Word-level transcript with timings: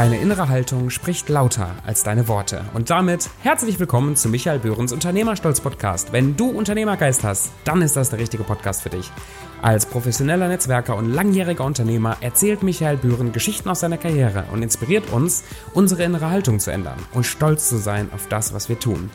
Deine 0.00 0.16
innere 0.16 0.48
Haltung 0.48 0.88
spricht 0.88 1.28
lauter 1.28 1.74
als 1.84 2.02
deine 2.02 2.26
Worte. 2.26 2.64
Und 2.72 2.88
damit 2.88 3.28
herzlich 3.42 3.78
willkommen 3.78 4.16
zu 4.16 4.30
Michael 4.30 4.58
Böhrens 4.58 4.94
Unternehmerstolz 4.94 5.60
Podcast. 5.60 6.10
Wenn 6.10 6.38
du 6.38 6.48
Unternehmergeist 6.48 7.22
hast, 7.22 7.52
dann 7.64 7.82
ist 7.82 7.96
das 7.96 8.08
der 8.08 8.18
richtige 8.18 8.42
Podcast 8.42 8.80
für 8.80 8.88
dich. 8.88 9.10
Als 9.60 9.84
professioneller 9.84 10.48
Netzwerker 10.48 10.96
und 10.96 11.12
langjähriger 11.12 11.66
Unternehmer 11.66 12.16
erzählt 12.22 12.62
Michael 12.62 12.96
Bühren 12.96 13.32
Geschichten 13.32 13.68
aus 13.68 13.80
seiner 13.80 13.98
Karriere 13.98 14.44
und 14.50 14.62
inspiriert 14.62 15.12
uns, 15.12 15.44
unsere 15.74 16.02
innere 16.04 16.30
Haltung 16.30 16.60
zu 16.60 16.70
ändern 16.70 16.96
und 17.12 17.26
stolz 17.26 17.68
zu 17.68 17.76
sein 17.76 18.08
auf 18.14 18.26
das, 18.26 18.54
was 18.54 18.70
wir 18.70 18.78
tun. 18.78 19.10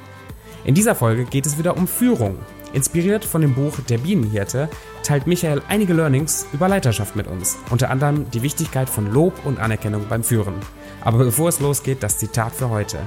In 0.66 0.76
dieser 0.76 0.94
Folge 0.94 1.26
geht 1.26 1.48
es 1.48 1.58
wieder 1.58 1.78
um 1.78 1.88
Führung. 1.88 2.38
Inspiriert 2.76 3.24
von 3.24 3.40
dem 3.40 3.56
Buch 3.56 3.80
Der 3.88 4.00
Bienenhirte 4.00 4.68
teilt 5.02 5.28
Michael 5.28 5.62
einige 5.70 5.94
Learnings 5.94 6.46
über 6.52 6.68
Leiterschaft 6.68 7.16
mit 7.16 7.26
uns, 7.26 7.58
unter 7.70 7.90
anderem 7.90 8.30
die 8.32 8.42
Wichtigkeit 8.42 8.90
von 8.90 9.14
Lob 9.14 9.46
und 9.46 9.60
Anerkennung 9.60 10.06
beim 10.10 10.26
Führen. 10.26 10.56
Aber 11.00 11.20
bevor 11.20 11.48
es 11.48 11.62
losgeht, 11.62 12.04
das 12.04 12.18
Zitat 12.18 12.54
für 12.54 12.70
heute. 12.70 13.00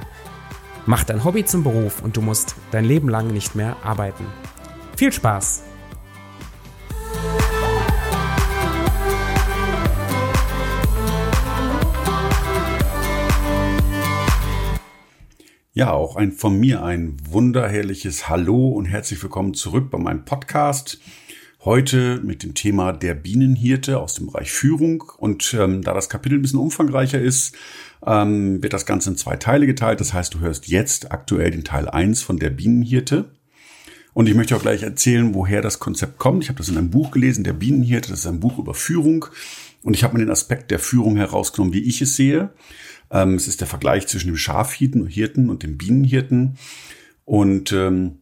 Mach 0.87 1.03
dein 1.03 1.23
Hobby 1.23 1.45
zum 1.45 1.63
Beruf 1.63 2.01
und 2.01 2.17
du 2.17 2.21
musst 2.21 2.55
dein 2.71 2.83
Leben 2.83 3.09
lang 3.09 3.27
nicht 3.27 3.53
mehr 3.53 3.77
arbeiten. 3.83 4.25
Viel 4.97 5.13
Spaß! 5.13 5.68
Ja, 15.79 15.93
auch 15.93 16.17
ein 16.17 16.33
von 16.33 16.59
mir 16.59 16.83
ein 16.83 17.15
wunderherrliches 17.23 18.27
Hallo 18.27 18.67
und 18.67 18.83
herzlich 18.83 19.23
willkommen 19.23 19.53
zurück 19.53 19.89
bei 19.89 19.97
meinem 19.97 20.25
Podcast. 20.25 20.99
Heute 21.63 22.19
mit 22.21 22.43
dem 22.43 22.53
Thema 22.53 22.91
der 22.91 23.13
Bienenhirte 23.13 23.97
aus 23.97 24.15
dem 24.15 24.25
Bereich 24.25 24.51
Führung. 24.51 25.05
Und 25.15 25.53
ähm, 25.57 25.81
da 25.81 25.93
das 25.93 26.09
Kapitel 26.09 26.37
ein 26.37 26.41
bisschen 26.41 26.59
umfangreicher 26.59 27.21
ist, 27.21 27.55
ähm, 28.05 28.61
wird 28.61 28.73
das 28.73 28.85
Ganze 28.85 29.11
in 29.11 29.15
zwei 29.15 29.37
Teile 29.37 29.67
geteilt. 29.67 30.01
Das 30.01 30.13
heißt, 30.13 30.33
du 30.33 30.41
hörst 30.41 30.67
jetzt 30.67 31.13
aktuell 31.13 31.51
den 31.51 31.63
Teil 31.63 31.87
eins 31.87 32.21
von 32.21 32.39
der 32.39 32.49
Bienenhirte. 32.49 33.31
Und 34.13 34.27
ich 34.27 34.35
möchte 34.35 34.57
auch 34.57 34.61
gleich 34.61 34.83
erzählen, 34.83 35.33
woher 35.33 35.61
das 35.61 35.79
Konzept 35.79 36.17
kommt. 36.17 36.43
Ich 36.43 36.49
habe 36.49 36.57
das 36.57 36.67
in 36.67 36.77
einem 36.77 36.89
Buch 36.89 37.11
gelesen, 37.11 37.45
der 37.45 37.53
Bienenhirte. 37.53 38.09
Das 38.09 38.19
ist 38.19 38.27
ein 38.27 38.41
Buch 38.41 38.59
über 38.59 38.73
Führung. 38.73 39.27
Und 39.83 39.93
ich 39.93 40.03
habe 40.03 40.17
mir 40.17 40.25
den 40.25 40.31
Aspekt 40.31 40.71
der 40.71 40.79
Führung 40.79 41.15
herausgenommen, 41.15 41.73
wie 41.73 41.83
ich 41.83 42.01
es 42.01 42.17
sehe. 42.17 42.49
Ähm, 43.11 43.35
es 43.35 43.47
ist 43.47 43.61
der 43.61 43.67
Vergleich 43.67 44.07
zwischen 44.07 44.27
dem 44.27 44.37
Schafhirten 44.37 45.49
und 45.49 45.63
dem 45.63 45.77
Bienenhirten. 45.77 46.57
Und 47.25 47.71
ähm, 47.71 48.19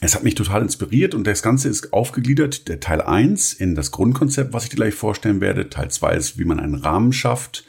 es 0.00 0.14
hat 0.14 0.24
mich 0.24 0.34
total 0.34 0.62
inspiriert 0.62 1.14
und 1.14 1.26
das 1.26 1.42
Ganze 1.42 1.68
ist 1.68 1.92
aufgegliedert, 1.92 2.68
der 2.68 2.80
Teil 2.80 3.00
1 3.00 3.52
in 3.52 3.74
das 3.74 3.90
Grundkonzept, 3.90 4.52
was 4.52 4.64
ich 4.64 4.70
dir 4.70 4.76
gleich 4.76 4.94
vorstellen 4.94 5.40
werde. 5.40 5.68
Teil 5.68 5.90
2 5.90 6.14
ist, 6.14 6.38
wie 6.38 6.44
man 6.44 6.60
einen 6.60 6.74
Rahmen 6.74 7.12
schafft. 7.12 7.64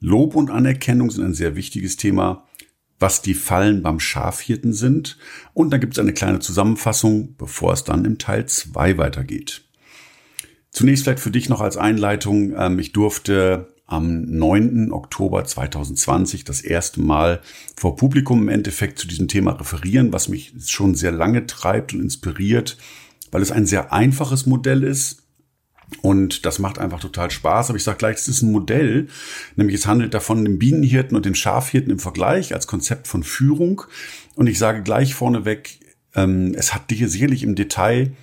Lob 0.00 0.34
und 0.34 0.50
Anerkennung 0.50 1.10
sind 1.10 1.24
ein 1.24 1.34
sehr 1.34 1.56
wichtiges 1.56 1.96
Thema, 1.96 2.46
was 2.98 3.22
die 3.22 3.34
Fallen 3.34 3.82
beim 3.82 4.00
Schafhirten 4.00 4.72
sind. 4.72 5.18
Und 5.54 5.70
dann 5.70 5.80
gibt 5.80 5.94
es 5.94 5.98
eine 5.98 6.12
kleine 6.12 6.38
Zusammenfassung, 6.38 7.36
bevor 7.36 7.72
es 7.72 7.84
dann 7.84 8.04
im 8.04 8.18
Teil 8.18 8.46
2 8.46 8.98
weitergeht. 8.98 9.62
Zunächst 10.70 11.04
vielleicht 11.04 11.20
für 11.20 11.30
dich 11.30 11.48
noch 11.48 11.60
als 11.60 11.76
Einleitung. 11.76 12.54
Ähm, 12.56 12.78
ich 12.78 12.92
durfte 12.92 13.74
am 13.86 14.22
9. 14.22 14.90
Oktober 14.90 15.44
2020 15.44 16.44
das 16.44 16.60
erste 16.60 17.00
Mal 17.00 17.40
vor 17.76 17.96
Publikum 17.96 18.42
im 18.42 18.48
Endeffekt 18.48 18.98
zu 18.98 19.06
diesem 19.06 19.28
Thema 19.28 19.52
referieren, 19.52 20.12
was 20.12 20.28
mich 20.28 20.52
schon 20.66 20.94
sehr 20.94 21.12
lange 21.12 21.46
treibt 21.46 21.94
und 21.94 22.00
inspiriert, 22.00 22.78
weil 23.30 23.42
es 23.42 23.52
ein 23.52 23.66
sehr 23.66 23.92
einfaches 23.92 24.46
Modell 24.46 24.82
ist. 24.82 25.22
Und 26.02 26.46
das 26.46 26.58
macht 26.58 26.78
einfach 26.80 26.98
total 26.98 27.30
Spaß. 27.30 27.68
Aber 27.68 27.76
ich 27.76 27.84
sage 27.84 27.98
gleich, 27.98 28.16
es 28.16 28.26
ist 28.26 28.42
ein 28.42 28.50
Modell, 28.50 29.06
nämlich 29.54 29.76
es 29.76 29.86
handelt 29.86 30.14
davon 30.14 30.44
den 30.44 30.58
Bienenhirten 30.58 31.16
und 31.16 31.24
den 31.24 31.36
Schafhirten 31.36 31.92
im 31.92 32.00
Vergleich 32.00 32.54
als 32.54 32.66
Konzept 32.66 33.06
von 33.06 33.22
Führung. 33.22 33.82
Und 34.34 34.48
ich 34.48 34.58
sage 34.58 34.82
gleich 34.82 35.14
vorneweg, 35.14 35.78
ähm, 36.16 36.54
es 36.56 36.74
hat 36.74 36.90
dir 36.90 37.08
sicherlich 37.08 37.44
im 37.44 37.54
Detail 37.54 38.16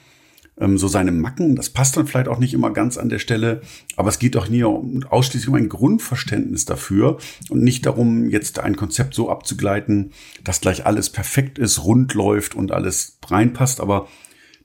ähm, 0.57 0.77
so 0.77 0.87
seine 0.87 1.11
Macken. 1.11 1.55
Das 1.55 1.69
passt 1.69 1.97
dann 1.97 2.07
vielleicht 2.07 2.27
auch 2.27 2.39
nicht 2.39 2.53
immer 2.53 2.71
ganz 2.71 2.97
an 2.97 3.09
der 3.09 3.19
Stelle, 3.19 3.61
aber 3.95 4.09
es 4.09 4.19
geht 4.19 4.35
doch 4.35 4.49
nie 4.49 4.63
um, 4.63 5.03
ausschließlich 5.03 5.49
um 5.49 5.55
ein 5.55 5.69
Grundverständnis 5.69 6.65
dafür 6.65 7.17
und 7.49 7.63
nicht 7.63 7.85
darum, 7.85 8.29
jetzt 8.29 8.59
ein 8.59 8.75
Konzept 8.75 9.13
so 9.13 9.29
abzugleiten, 9.29 10.11
dass 10.43 10.61
gleich 10.61 10.85
alles 10.85 11.09
perfekt 11.09 11.59
ist, 11.59 11.83
rund 11.83 12.13
läuft 12.13 12.55
und 12.55 12.71
alles 12.71 13.17
reinpasst, 13.25 13.81
aber 13.81 14.07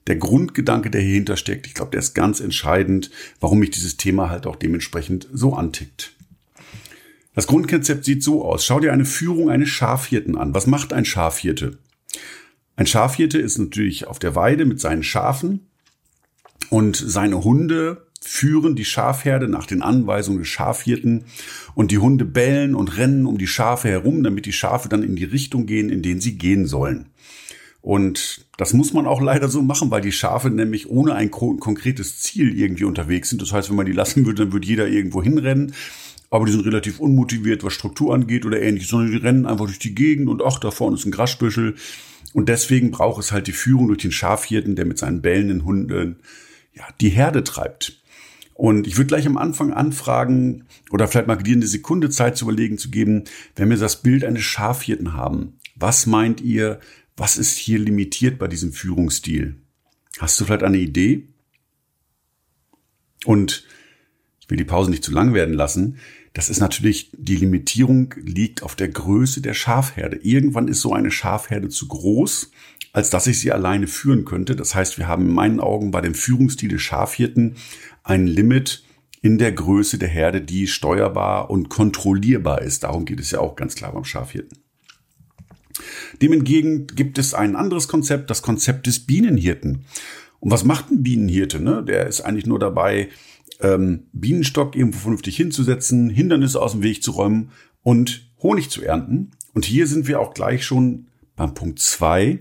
der 0.07 0.15
Grundgedanke, 0.15 0.89
der 0.89 1.01
hier 1.01 1.15
hintersteckt, 1.15 1.67
ich 1.67 1.75
glaube, 1.75 1.91
der 1.91 1.99
ist 1.99 2.15
ganz 2.15 2.39
entscheidend, 2.39 3.11
warum 3.39 3.59
mich 3.59 3.69
dieses 3.69 3.97
Thema 3.97 4.29
halt 4.29 4.47
auch 4.47 4.55
dementsprechend 4.55 5.27
so 5.31 5.53
antickt. 5.53 6.13
Das 7.35 7.45
Grundkonzept 7.47 8.05
sieht 8.05 8.23
so 8.23 8.43
aus. 8.43 8.65
Schau 8.65 8.79
dir 8.79 8.91
eine 8.91 9.05
Führung 9.05 9.49
eines 9.49 9.69
Schafhirten 9.69 10.35
an. 10.35 10.53
Was 10.53 10.67
macht 10.67 10.93
ein 10.93 11.05
Schafhirte? 11.05 11.77
Ein 12.75 12.87
Schafhirte 12.87 13.37
ist 13.37 13.59
natürlich 13.59 14.07
auf 14.07 14.19
der 14.19 14.35
Weide 14.35 14.65
mit 14.65 14.79
seinen 14.79 15.03
Schafen 15.03 15.68
und 16.69 16.95
seine 16.95 17.43
Hunde 17.43 18.05
führen 18.21 18.75
die 18.75 18.85
Schafherde 18.85 19.47
nach 19.47 19.65
den 19.65 19.81
Anweisungen 19.81 20.39
des 20.39 20.49
Schafhirten 20.49 21.23
und 21.73 21.91
die 21.91 21.99
Hunde 21.99 22.25
bellen 22.25 22.75
und 22.75 22.97
rennen 22.97 23.25
um 23.25 23.37
die 23.37 23.47
Schafe 23.47 23.87
herum, 23.87 24.23
damit 24.23 24.45
die 24.45 24.53
Schafe 24.53 24.89
dann 24.89 25.03
in 25.03 25.15
die 25.15 25.23
Richtung 25.23 25.65
gehen, 25.65 25.89
in 25.89 26.01
denen 26.01 26.21
sie 26.21 26.37
gehen 26.37 26.65
sollen. 26.65 27.07
Und 27.81 28.45
das 28.57 28.73
muss 28.73 28.91
man 28.91 29.07
auch 29.07 29.21
leider 29.21 29.47
so 29.47 29.61
machen, 29.61 29.89
weil 29.89 30.01
die 30.01 30.11
Schafe 30.11 30.49
nämlich 30.49 30.89
ohne 30.89 31.15
ein 31.15 31.31
konkretes 31.31 32.19
Ziel 32.19 32.57
irgendwie 32.59 32.83
unterwegs 32.83 33.29
sind. 33.29 33.41
Das 33.41 33.53
heißt, 33.53 33.69
wenn 33.69 33.77
man 33.77 33.85
die 33.85 33.93
lassen 33.93 34.25
würde, 34.25 34.43
dann 34.43 34.53
würde 34.53 34.67
jeder 34.67 34.87
irgendwo 34.87 35.23
hinrennen. 35.23 35.73
Aber 36.29 36.45
die 36.45 36.51
sind 36.51 36.65
relativ 36.65 36.99
unmotiviert, 36.99 37.63
was 37.63 37.73
Struktur 37.73 38.13
angeht 38.13 38.45
oder 38.45 38.61
ähnliches, 38.61 38.89
sondern 38.89 39.11
die 39.11 39.17
rennen 39.17 39.45
einfach 39.45 39.65
durch 39.65 39.79
die 39.79 39.95
Gegend 39.95 40.27
und 40.27 40.43
ach, 40.43 40.59
da 40.59 40.71
vorne 40.71 40.97
ist 40.97 41.05
ein 41.05 41.11
Grasbüschel. 41.11 41.75
Und 42.33 42.49
deswegen 42.49 42.91
braucht 42.91 43.23
es 43.23 43.31
halt 43.31 43.47
die 43.47 43.53
Führung 43.53 43.87
durch 43.87 43.99
den 43.99 44.11
Schafhirten, 44.11 44.75
der 44.75 44.85
mit 44.85 44.99
seinen 44.99 45.21
bellenden 45.21 45.65
Hunden 45.65 46.17
ja, 46.73 46.87
die 47.01 47.09
Herde 47.09 47.43
treibt. 47.43 48.01
Und 48.53 48.87
ich 48.87 48.97
würde 48.97 49.07
gleich 49.07 49.25
am 49.25 49.37
Anfang 49.37 49.71
anfragen 49.71 50.65
oder 50.91 51.07
vielleicht 51.07 51.27
mal 51.27 51.37
dir 51.37 51.55
eine 51.55 51.65
Sekunde 51.65 52.09
Zeit 52.09 52.35
zu 52.35 52.45
überlegen 52.45 52.77
zu 52.77 52.89
geben, 52.89 53.23
wenn 53.55 53.69
wir 53.69 53.77
das 53.77 54.01
Bild 54.01 54.25
eines 54.25 54.43
Schafhirten 54.43 55.13
haben. 55.13 55.53
Was 55.75 56.05
meint 56.05 56.41
ihr, 56.41 56.81
was 57.15 57.37
ist 57.37 57.57
hier 57.57 57.79
limitiert 57.79 58.37
bei 58.37 58.47
diesem 58.47 58.73
Führungsstil? 58.73 59.55
Hast 60.17 60.39
du 60.39 60.45
vielleicht 60.45 60.63
eine 60.63 60.77
Idee? 60.77 61.29
Und 63.25 63.65
will 64.49 64.57
die 64.57 64.65
Pause 64.65 64.89
nicht 64.91 65.03
zu 65.03 65.11
lang 65.11 65.33
werden 65.33 65.53
lassen. 65.53 65.97
Das 66.33 66.49
ist 66.49 66.59
natürlich, 66.59 67.11
die 67.17 67.37
Limitierung 67.37 68.13
liegt 68.17 68.61
auf 68.61 68.75
der 68.75 68.89
Größe 68.89 69.41
der 69.41 69.53
Schafherde. 69.53 70.17
Irgendwann 70.17 70.67
ist 70.67 70.81
so 70.81 70.93
eine 70.93 71.11
Schafherde 71.11 71.69
zu 71.69 71.87
groß 71.87 72.51
als 72.91 73.09
dass 73.09 73.27
ich 73.27 73.39
sie 73.39 73.51
alleine 73.51 73.87
führen 73.87 74.25
könnte. 74.25 74.55
Das 74.55 74.75
heißt, 74.75 74.97
wir 74.97 75.07
haben 75.07 75.27
in 75.27 75.33
meinen 75.33 75.59
Augen 75.59 75.91
bei 75.91 76.01
dem 76.01 76.15
Führungsstil 76.15 76.69
des 76.69 76.81
Schafhirten 76.81 77.55
ein 78.03 78.25
Limit 78.27 78.83
in 79.21 79.37
der 79.37 79.51
Größe 79.51 79.97
der 79.97 80.09
Herde, 80.09 80.41
die 80.41 80.67
steuerbar 80.67 81.49
und 81.49 81.69
kontrollierbar 81.69 82.61
ist. 82.61 82.83
Darum 82.83 83.05
geht 83.05 83.19
es 83.19 83.31
ja 83.31 83.39
auch 83.39 83.55
ganz 83.55 83.75
klar 83.75 83.93
beim 83.93 84.05
Schafhirten. 84.05 84.57
Dem 86.21 86.33
entgegen 86.33 86.87
gibt 86.87 87.17
es 87.17 87.33
ein 87.33 87.55
anderes 87.55 87.87
Konzept, 87.87 88.29
das 88.29 88.41
Konzept 88.41 88.87
des 88.87 89.05
Bienenhirten. 89.05 89.85
Und 90.39 90.51
was 90.51 90.63
macht 90.63 90.89
ein 90.89 91.03
Bienenhirte? 91.03 91.61
Ne? 91.61 91.83
Der 91.83 92.07
ist 92.07 92.21
eigentlich 92.21 92.45
nur 92.45 92.59
dabei, 92.59 93.09
ähm, 93.59 94.07
Bienenstock 94.13 94.75
irgendwo 94.75 94.99
vernünftig 94.99 95.35
hinzusetzen, 95.35 96.09
Hindernisse 96.09 96.61
aus 96.61 96.73
dem 96.73 96.83
Weg 96.83 97.03
zu 97.03 97.11
räumen 97.11 97.51
und 97.83 98.29
Honig 98.41 98.69
zu 98.69 98.83
ernten. 98.83 99.31
Und 99.53 99.65
hier 99.65 99.87
sind 99.87 100.07
wir 100.07 100.19
auch 100.19 100.33
gleich 100.33 100.65
schon 100.65 101.07
beim 101.35 101.53
Punkt 101.53 101.79
zwei 101.79 102.39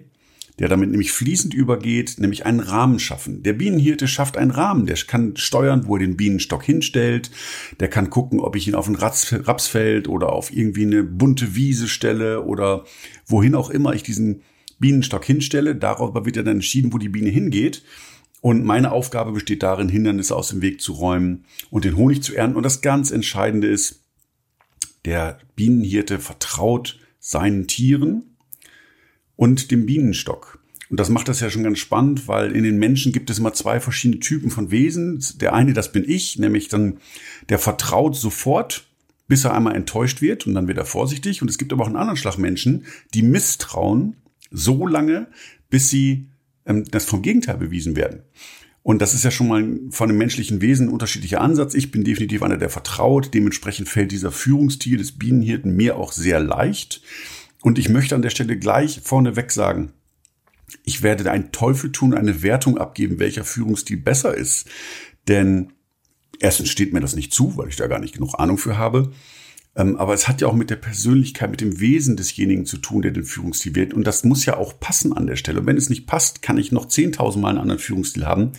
der 0.59 0.69
damit 0.69 0.91
nämlich 0.91 1.13
fließend 1.13 1.55
übergeht, 1.55 2.17
nämlich 2.19 2.45
einen 2.45 2.61
Rahmen 2.61 2.99
schaffen. 2.99 3.43
Der 3.43 3.53
Bienenhirte 3.53 4.09
schafft 4.09 4.37
einen 4.37 4.51
Rahmen, 4.51 4.87
der 4.87 4.97
kann 5.07 5.37
steuern, 5.37 5.87
wo 5.87 5.97
er 5.97 6.01
den 6.01 6.17
Bienenstock 6.17 6.65
hinstellt, 6.65 7.31
der 7.79 7.89
kann 7.89 8.11
gucken, 8.11 8.41
ob 8.41 8.57
ich 8.57 8.67
ihn 8.67 8.75
auf 8.75 8.89
ein 8.89 8.97
Rapsfeld 8.97 10.09
oder 10.09 10.33
auf 10.33 10.53
irgendwie 10.53 10.83
eine 10.83 11.05
bunte 11.05 11.55
Wiese 11.55 11.89
stelle 11.89 12.43
oder 12.43 12.85
wohin 13.27 13.55
auch 13.55 13.71
immer 13.71 13.95
ich 13.95 14.03
diesen 14.03 14.43
Bienenstock 14.81 15.25
hinstelle. 15.25 15.77
Darüber 15.77 16.25
wird 16.25 16.37
ja 16.37 16.43
dann 16.43 16.57
entschieden, 16.57 16.93
wo 16.93 16.99
die 16.99 17.09
Biene 17.09 17.31
hingeht. 17.31 17.85
Und 18.41 18.65
meine 18.65 18.93
Aufgabe 18.93 19.33
besteht 19.33 19.63
darin, 19.63 19.89
Hindernisse 19.89 20.37
aus 20.37 20.49
dem 20.49 20.63
Weg 20.63 20.81
zu 20.81 20.93
räumen 20.93 21.45
und 21.71 21.85
den 21.85 21.97
Honig 21.97 22.23
zu 22.23 22.35
ernten. 22.35 22.57
Und 22.57 22.63
das 22.63 22.81
ganz 22.81 23.11
Entscheidende 23.11 23.67
ist, 23.67 24.05
der 25.05 25.39
Bienenhirte 25.57 26.19
vertraut 26.19 26.99
seinen 27.19 27.67
Tieren 27.67 28.37
und 29.37 29.71
dem 29.71 29.87
Bienenstock. 29.87 30.59
Und 30.91 30.99
das 30.99 31.11
macht 31.11 31.29
das 31.29 31.41
ja 31.41 31.51
schon 31.51 31.65
ganz 31.65 31.79
spannend, 31.79 32.29
weil 32.29 32.55
in 32.55 32.65
den 32.65 32.79
Menschen 32.79 33.13
gibt 33.13 33.29
es 33.29 33.39
immer 33.39 33.53
zwei 33.53 33.79
verschiedene 33.81 34.21
Typen 34.21 34.51
von 34.51 34.71
Wesen. 34.71 35.23
Der 35.41 35.53
eine, 35.53 35.75
das 35.75 35.93
bin 35.93 36.05
ich, 36.09 36.39
nämlich 36.39 36.69
dann, 36.69 36.99
der 37.49 37.59
vertraut 37.59 38.17
sofort, 38.17 38.87
bis 39.27 39.45
er 39.45 39.55
einmal 39.55 39.77
enttäuscht 39.77 40.23
wird 40.23 40.47
und 40.47 40.55
dann 40.55 40.67
wird 40.67 40.79
er 40.79 40.87
vorsichtig. 40.87 41.43
Und 41.43 41.51
es 41.51 41.59
gibt 41.59 41.73
aber 41.73 41.83
auch 41.83 41.89
einen 41.89 41.97
anderen 41.97 42.17
Schlag 42.17 42.39
Menschen, 42.39 42.87
die 43.13 43.23
misstrauen 43.23 44.17
so 44.51 44.87
lange, 44.87 45.29
bis 45.69 45.91
sie 45.91 46.29
das 46.91 47.05
vom 47.05 47.23
Gegenteil 47.23 47.57
bewiesen 47.57 47.97
werden. 47.97 48.23
Und 48.83 49.03
das 49.03 49.13
ist 49.13 49.25
ja 49.25 49.31
schon 49.31 49.49
mal 49.49 49.79
von 49.91 50.09
dem 50.09 50.19
menschlichen 50.19 50.63
Wesen 50.63 50.89
ein 50.89 50.93
unterschiedlicher 50.93 51.41
Ansatz. 51.41 51.75
Ich 51.75 51.91
bin 51.91 52.05
definitiv 52.05 52.43
einer, 52.43 52.57
der 52.57 52.71
vertraut. 52.71 53.35
Dementsprechend 53.35 53.89
fällt 53.89 54.13
dieser 54.13 54.33
Führungsstil 54.33 54.97
des 54.97 55.19
Bienenhirten 55.19 55.77
mir 55.77 55.97
auch 55.97 56.13
sehr 56.13 56.41
leicht. 56.41 57.03
Und 57.61 57.79
ich 57.79 57.89
möchte 57.89 58.15
an 58.15 58.23
der 58.23 58.31
Stelle 58.31 58.57
gleich 58.57 59.01
vorneweg 59.03 59.51
sagen, 59.51 59.93
ich 60.85 61.03
werde 61.03 61.31
einen 61.31 61.53
Teufel 61.53 61.93
tun, 61.93 62.15
eine 62.15 62.43
Wertung 62.43 62.79
abgeben, 62.79 63.19
welcher 63.19 63.45
Führungsstil 63.45 63.99
besser 63.99 64.35
ist. 64.35 64.69
Denn 65.27 65.73
erstens 66.41 66.71
steht 66.71 66.93
mir 66.93 67.01
das 67.01 67.17
nicht 67.17 67.33
zu, 67.33 67.57
weil 67.57 67.69
ich 67.69 67.77
da 67.77 67.89
gar 67.89 67.99
nicht 67.99 68.15
genug 68.15 68.39
Ahnung 68.39 68.59
für 68.59 68.79
habe. 68.79 69.13
Ähm, 69.79 69.97
aber 69.97 70.13
es 70.13 70.27
hat 70.27 70.41
ja 70.41 70.49
auch 70.49 70.55
mit 70.55 70.71
der 70.71 70.77
Persönlichkeit, 70.77 71.51
mit 71.53 71.61
dem 71.61 71.79
Wesen 71.79 72.17
desjenigen 72.17 72.67
zu 72.67 72.79
tun, 72.79 73.01
der 73.01 73.13
den 73.13 73.25
Führungsstil 73.25 73.77
wählt. 73.77 73.95
Und 73.95 74.05
das 74.05 74.25
muss 74.25 74.45
ja 74.45 74.57
auch 74.57 74.81
passen 74.81 75.13
an 75.13 75.29
der 75.29 75.37
Stelle. 75.37 75.61
Und 75.61 75.67
wenn 75.67 75.77
es 75.77 75.89
nicht 75.89 76.07
passt, 76.07 76.43
kann 76.43 76.59
ich 76.59 76.73
noch 76.73 76.87
10.000 76.87 77.39
Mal 77.39 77.51
einen 77.51 77.59
anderen 77.59 77.79
Führungsstil 77.79 78.27
haben. 78.27 78.53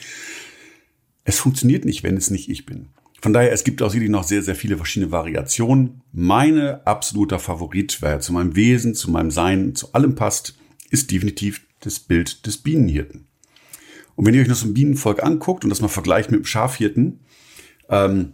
Es 1.25 1.38
funktioniert 1.38 1.83
nicht, 1.83 2.04
wenn 2.04 2.16
es 2.16 2.31
nicht 2.31 2.50
ich 2.50 2.66
bin. 2.66 2.88
Von 3.21 3.33
daher, 3.33 3.51
es 3.51 3.66
gibt 3.66 3.81
auch 3.81 3.89
sicherlich 3.89 4.10
noch 4.10 4.24
sehr, 4.24 4.42
sehr 4.42 4.56
viele 4.56 4.77
verschiedene 4.77 5.12
Variationen. 5.12 6.01
Meine 6.13 6.88
absoluter 6.88 7.38
Favorit, 7.38 8.01
wer 8.01 8.22
zu 8.22 8.31
meinem 8.31 8.56
Wesen, 8.56 8.95
zu 8.95 9.12
meinem 9.12 9.30
Sein, 9.30 9.75
zu 9.75 9.92
allem 9.92 10.15
passt, 10.15 10.57
ist 10.89 11.12
definitiv 11.12 11.62
das 11.81 12.00
Bild 12.00 12.45
des 12.45 12.57
Bienenhirten. 12.57 13.27
Und 14.15 14.25
wenn 14.25 14.33
ihr 14.33 14.42
euch 14.42 14.48
noch 14.48 14.56
so 14.56 14.68
ein 14.68 14.74
Bienenvolk 14.74 15.22
anguckt 15.22 15.65
und 15.65 15.69
das 15.69 15.81
mal 15.81 15.89
vergleicht 15.89 16.31
mit 16.31 16.39
dem 16.39 16.45
Schafhirten, 16.45 17.19
ähm, 17.89 18.33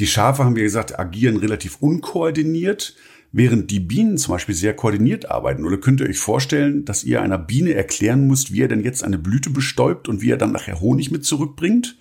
die 0.00 0.06
Schafe, 0.06 0.44
haben 0.44 0.56
wir 0.56 0.62
gesagt, 0.62 0.98
agieren 0.98 1.36
relativ 1.36 1.76
unkoordiniert, 1.80 2.96
während 3.32 3.70
die 3.70 3.80
Bienen 3.80 4.18
zum 4.18 4.32
Beispiel 4.32 4.54
sehr 4.54 4.74
koordiniert 4.74 5.30
arbeiten. 5.30 5.64
Oder 5.64 5.78
könnt 5.78 6.00
ihr 6.00 6.08
euch 6.08 6.18
vorstellen, 6.18 6.84
dass 6.84 7.04
ihr 7.04 7.22
einer 7.22 7.38
Biene 7.38 7.74
erklären 7.74 8.26
müsst, 8.26 8.52
wie 8.52 8.62
er 8.62 8.68
denn 8.68 8.82
jetzt 8.82 9.04
eine 9.04 9.18
Blüte 9.18 9.50
bestäubt 9.50 10.08
und 10.08 10.22
wie 10.22 10.30
er 10.30 10.36
dann 10.36 10.52
nachher 10.52 10.80
Honig 10.80 11.10
mit 11.10 11.24
zurückbringt? 11.24 11.96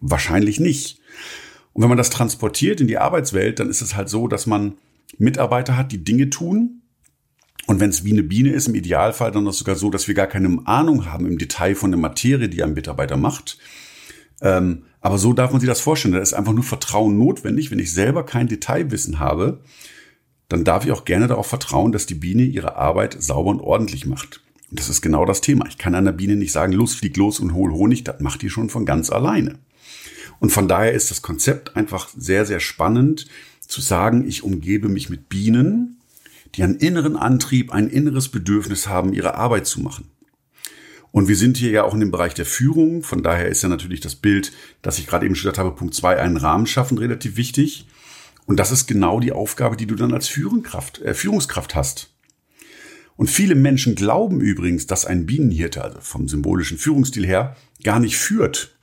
Wahrscheinlich 0.00 0.60
nicht. 0.60 1.00
Und 1.72 1.82
wenn 1.82 1.88
man 1.88 1.98
das 1.98 2.10
transportiert 2.10 2.80
in 2.80 2.88
die 2.88 2.98
Arbeitswelt, 2.98 3.60
dann 3.60 3.70
ist 3.70 3.80
es 3.80 3.96
halt 3.96 4.08
so, 4.08 4.28
dass 4.28 4.46
man 4.46 4.74
Mitarbeiter 5.18 5.76
hat, 5.76 5.92
die 5.92 6.04
Dinge 6.04 6.30
tun. 6.30 6.82
Und 7.66 7.80
wenn 7.80 7.90
es 7.90 8.04
wie 8.04 8.12
eine 8.12 8.22
Biene 8.22 8.50
ist, 8.50 8.68
im 8.68 8.74
Idealfall 8.74 9.32
dann 9.32 9.46
ist 9.46 9.54
es 9.54 9.58
sogar 9.60 9.74
so, 9.76 9.90
dass 9.90 10.08
wir 10.08 10.14
gar 10.14 10.26
keine 10.26 10.58
Ahnung 10.66 11.06
haben 11.06 11.26
im 11.26 11.38
Detail 11.38 11.74
von 11.74 11.90
der 11.90 12.00
Materie, 12.00 12.48
die 12.48 12.62
ein 12.62 12.74
Mitarbeiter 12.74 13.16
macht. 13.16 13.58
Ähm, 14.40 14.84
aber 15.00 15.18
so 15.18 15.32
darf 15.32 15.52
man 15.52 15.60
sich 15.60 15.68
das 15.68 15.80
vorstellen. 15.80 16.14
Da 16.14 16.20
ist 16.20 16.34
einfach 16.34 16.52
nur 16.52 16.64
Vertrauen 16.64 17.18
notwendig. 17.18 17.70
Wenn 17.70 17.78
ich 17.78 17.92
selber 17.92 18.24
kein 18.24 18.48
Detailwissen 18.48 19.18
habe, 19.18 19.60
dann 20.48 20.64
darf 20.64 20.84
ich 20.84 20.92
auch 20.92 21.04
gerne 21.04 21.26
darauf 21.26 21.46
vertrauen, 21.46 21.92
dass 21.92 22.06
die 22.06 22.14
Biene 22.14 22.42
ihre 22.42 22.76
Arbeit 22.76 23.16
sauber 23.20 23.50
und 23.50 23.60
ordentlich 23.60 24.06
macht. 24.06 24.42
Und 24.70 24.80
das 24.80 24.88
ist 24.88 25.00
genau 25.00 25.24
das 25.24 25.40
Thema. 25.40 25.66
Ich 25.68 25.78
kann 25.78 25.94
einer 25.94 26.12
Biene 26.12 26.36
nicht 26.36 26.52
sagen, 26.52 26.72
los, 26.72 26.94
flieg 26.94 27.16
los 27.16 27.40
und 27.40 27.54
hol 27.54 27.72
Honig. 27.72 28.04
Das 28.04 28.20
macht 28.20 28.42
die 28.42 28.50
schon 28.50 28.68
von 28.68 28.84
ganz 28.84 29.10
alleine. 29.10 29.58
Und 30.38 30.50
von 30.50 30.68
daher 30.68 30.92
ist 30.92 31.10
das 31.10 31.22
Konzept 31.22 31.76
einfach 31.76 32.08
sehr, 32.16 32.44
sehr 32.44 32.60
spannend 32.60 33.26
zu 33.60 33.80
sagen, 33.80 34.26
ich 34.26 34.44
umgebe 34.44 34.88
mich 34.88 35.08
mit 35.08 35.28
Bienen, 35.28 35.98
die 36.54 36.62
einen 36.62 36.76
inneren 36.76 37.16
Antrieb, 37.16 37.72
ein 37.72 37.88
inneres 37.88 38.28
Bedürfnis 38.28 38.88
haben, 38.88 39.12
ihre 39.12 39.34
Arbeit 39.34 39.66
zu 39.66 39.80
machen. 39.80 40.08
Und 41.16 41.28
wir 41.28 41.36
sind 41.36 41.56
hier 41.56 41.70
ja 41.70 41.84
auch 41.84 41.94
in 41.94 42.00
dem 42.00 42.10
Bereich 42.10 42.34
der 42.34 42.44
Führung. 42.44 43.02
Von 43.02 43.22
daher 43.22 43.48
ist 43.48 43.62
ja 43.62 43.70
natürlich 43.70 44.00
das 44.00 44.16
Bild, 44.16 44.52
das 44.82 44.98
ich 44.98 45.06
gerade 45.06 45.24
eben 45.24 45.34
schon 45.34 45.50
habe, 45.50 45.74
Punkt 45.74 45.94
zwei, 45.94 46.20
einen 46.20 46.36
Rahmen 46.36 46.66
schaffen, 46.66 46.98
relativ 46.98 47.38
wichtig. 47.38 47.86
Und 48.44 48.58
das 48.58 48.70
ist 48.70 48.86
genau 48.86 49.18
die 49.18 49.32
Aufgabe, 49.32 49.78
die 49.78 49.86
du 49.86 49.94
dann 49.94 50.12
als 50.12 50.28
Führungskraft, 50.28 51.00
äh, 51.00 51.14
Führungskraft 51.14 51.74
hast. 51.74 52.14
Und 53.16 53.30
viele 53.30 53.54
Menschen 53.54 53.94
glauben 53.94 54.42
übrigens, 54.42 54.86
dass 54.86 55.06
ein 55.06 55.24
Bienenhirte, 55.24 55.82
also 55.82 56.00
vom 56.02 56.28
symbolischen 56.28 56.76
Führungsstil 56.76 57.26
her, 57.26 57.56
gar 57.82 57.98
nicht 57.98 58.18
führt. 58.18 58.76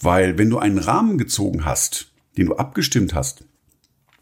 Weil 0.00 0.38
wenn 0.38 0.50
du 0.50 0.58
einen 0.58 0.78
Rahmen 0.78 1.18
gezogen 1.18 1.64
hast, 1.64 2.12
den 2.36 2.46
du 2.46 2.54
abgestimmt 2.54 3.14
hast, 3.14 3.42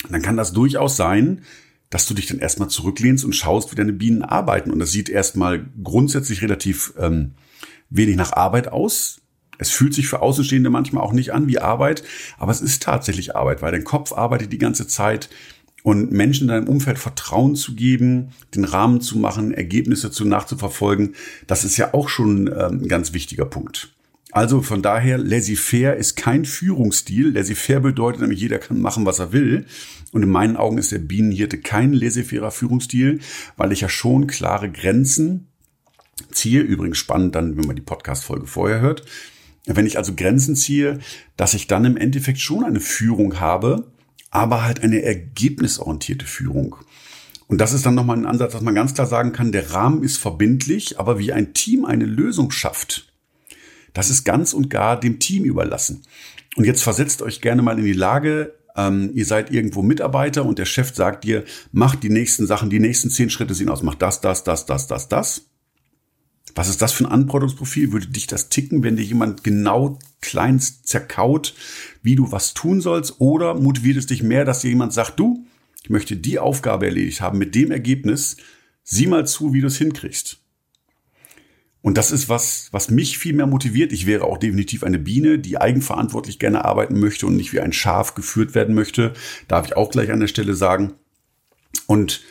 dann 0.08 0.22
kann 0.22 0.38
das 0.38 0.54
durchaus 0.54 0.96
sein, 0.96 1.42
dass 1.90 2.06
du 2.06 2.14
dich 2.14 2.26
dann 2.26 2.38
erstmal 2.38 2.68
zurücklehnst 2.68 3.24
und 3.24 3.34
schaust, 3.34 3.70
wie 3.70 3.76
deine 3.76 3.92
Bienen 3.92 4.22
arbeiten. 4.22 4.70
Und 4.70 4.78
das 4.78 4.90
sieht 4.90 5.08
erstmal 5.08 5.66
grundsätzlich 5.82 6.42
relativ 6.42 6.94
ähm, 6.98 7.34
wenig 7.90 8.16
nach 8.16 8.32
Arbeit 8.32 8.68
aus. 8.68 9.20
Es 9.58 9.70
fühlt 9.70 9.94
sich 9.94 10.08
für 10.08 10.20
Außenstehende 10.20 10.70
manchmal 10.70 11.02
auch 11.02 11.12
nicht 11.12 11.32
an 11.32 11.48
wie 11.48 11.58
Arbeit, 11.58 12.02
aber 12.38 12.52
es 12.52 12.60
ist 12.60 12.82
tatsächlich 12.82 13.36
Arbeit, 13.36 13.62
weil 13.62 13.72
dein 13.72 13.84
Kopf 13.84 14.12
arbeitet 14.12 14.52
die 14.52 14.58
ganze 14.58 14.86
Zeit 14.86 15.30
und 15.82 16.10
Menschen 16.10 16.42
in 16.42 16.48
deinem 16.48 16.68
Umfeld 16.68 16.98
Vertrauen 16.98 17.54
zu 17.54 17.74
geben, 17.74 18.30
den 18.54 18.64
Rahmen 18.64 19.00
zu 19.00 19.18
machen, 19.18 19.54
Ergebnisse 19.54 20.10
zu 20.10 20.24
nachzuverfolgen, 20.24 21.14
das 21.46 21.64
ist 21.64 21.76
ja 21.76 21.94
auch 21.94 22.08
schon 22.08 22.48
ähm, 22.48 22.82
ein 22.82 22.88
ganz 22.88 23.12
wichtiger 23.12 23.44
Punkt. 23.44 23.95
Also 24.32 24.60
von 24.60 24.82
daher, 24.82 25.18
laissez-faire 25.18 25.94
ist 25.96 26.16
kein 26.16 26.44
Führungsstil. 26.44 27.32
Laissez-faire 27.32 27.80
bedeutet 27.80 28.20
nämlich, 28.20 28.40
jeder 28.40 28.58
kann 28.58 28.80
machen, 28.80 29.06
was 29.06 29.18
er 29.18 29.32
will. 29.32 29.66
Und 30.12 30.22
in 30.22 30.28
meinen 30.28 30.56
Augen 30.56 30.78
ist 30.78 30.92
der 30.92 30.98
Bienenhirte 30.98 31.58
kein 31.58 31.92
laissez-fairer 31.92 32.50
Führungsstil, 32.50 33.20
weil 33.56 33.72
ich 33.72 33.80
ja 33.80 33.88
schon 33.88 34.26
klare 34.26 34.70
Grenzen 34.70 35.48
ziehe. 36.32 36.60
Übrigens 36.60 36.98
spannend 36.98 37.34
dann, 37.34 37.56
wenn 37.56 37.66
man 37.66 37.76
die 37.76 37.82
Podcast-Folge 37.82 38.46
vorher 38.46 38.80
hört. 38.80 39.04
Wenn 39.64 39.86
ich 39.86 39.98
also 39.98 40.14
Grenzen 40.14 40.54
ziehe, 40.54 41.00
dass 41.36 41.54
ich 41.54 41.66
dann 41.66 41.84
im 41.84 41.96
Endeffekt 41.96 42.38
schon 42.38 42.64
eine 42.64 42.80
Führung 42.80 43.40
habe, 43.40 43.90
aber 44.30 44.64
halt 44.64 44.80
eine 44.82 45.02
ergebnisorientierte 45.02 46.26
Führung. 46.26 46.76
Und 47.48 47.60
das 47.60 47.72
ist 47.72 47.86
dann 47.86 47.94
nochmal 47.94 48.16
ein 48.16 48.26
Ansatz, 48.26 48.52
dass 48.52 48.62
man 48.62 48.74
ganz 48.74 48.94
klar 48.94 49.06
sagen 49.06 49.32
kann, 49.32 49.52
der 49.52 49.72
Rahmen 49.72 50.02
ist 50.02 50.18
verbindlich, 50.18 50.98
aber 50.98 51.18
wie 51.18 51.32
ein 51.32 51.54
Team 51.54 51.84
eine 51.84 52.04
Lösung 52.04 52.50
schafft, 52.50 53.12
das 53.96 54.10
ist 54.10 54.24
ganz 54.24 54.52
und 54.52 54.68
gar 54.68 55.00
dem 55.00 55.18
Team 55.20 55.44
überlassen. 55.44 56.02
Und 56.56 56.64
jetzt 56.64 56.82
versetzt 56.82 57.22
euch 57.22 57.40
gerne 57.40 57.62
mal 57.62 57.78
in 57.78 57.84
die 57.86 57.94
Lage, 57.94 58.54
ähm, 58.76 59.10
ihr 59.14 59.24
seid 59.24 59.50
irgendwo 59.50 59.80
Mitarbeiter 59.80 60.44
und 60.44 60.58
der 60.58 60.66
Chef 60.66 60.94
sagt 60.94 61.24
dir, 61.24 61.44
mach 61.72 61.94
die 61.94 62.10
nächsten 62.10 62.46
Sachen, 62.46 62.68
die 62.68 62.78
nächsten 62.78 63.08
zehn 63.08 63.30
Schritte 63.30 63.54
sehen 63.54 63.70
aus, 63.70 63.82
mach 63.82 63.94
das, 63.94 64.20
das, 64.20 64.44
das, 64.44 64.66
das, 64.66 64.86
das, 64.86 65.08
das. 65.08 65.46
Was 66.54 66.68
ist 66.68 66.82
das 66.82 66.92
für 66.92 67.04
ein 67.04 67.10
Anforderungsprofil? 67.10 67.92
Würde 67.92 68.08
dich 68.08 68.26
das 68.26 68.50
ticken, 68.50 68.82
wenn 68.82 68.96
dir 68.96 69.02
jemand 69.02 69.42
genau 69.44 69.98
kleinst 70.20 70.86
zerkaut, 70.86 71.54
wie 72.02 72.16
du 72.16 72.30
was 72.32 72.52
tun 72.52 72.82
sollst? 72.82 73.18
Oder 73.18 73.54
motiviert 73.54 73.96
es 73.96 74.06
dich 74.06 74.22
mehr, 74.22 74.44
dass 74.44 74.60
dir 74.60 74.68
jemand 74.68 74.92
sagt, 74.92 75.18
du, 75.18 75.46
ich 75.82 75.88
möchte 75.88 76.16
die 76.16 76.38
Aufgabe 76.38 76.84
erledigt 76.84 77.22
haben 77.22 77.38
mit 77.38 77.54
dem 77.54 77.70
Ergebnis, 77.70 78.36
sieh 78.84 79.06
mal 79.06 79.26
zu, 79.26 79.54
wie 79.54 79.62
du 79.62 79.68
es 79.68 79.78
hinkriegst. 79.78 80.38
Und 81.86 81.96
das 81.96 82.10
ist 82.10 82.28
was, 82.28 82.66
was 82.72 82.90
mich 82.90 83.16
viel 83.16 83.32
mehr 83.32 83.46
motiviert. 83.46 83.92
Ich 83.92 84.06
wäre 84.06 84.24
auch 84.24 84.38
definitiv 84.38 84.82
eine 84.82 84.98
Biene, 84.98 85.38
die 85.38 85.60
eigenverantwortlich 85.60 86.40
gerne 86.40 86.64
arbeiten 86.64 86.98
möchte 86.98 87.28
und 87.28 87.36
nicht 87.36 87.52
wie 87.52 87.60
ein 87.60 87.72
Schaf 87.72 88.16
geführt 88.16 88.56
werden 88.56 88.74
möchte. 88.74 89.12
Darf 89.46 89.66
ich 89.66 89.76
auch 89.76 89.92
gleich 89.92 90.10
an 90.10 90.18
der 90.18 90.26
Stelle 90.26 90.54
sagen. 90.54 90.94
Und 91.86 92.24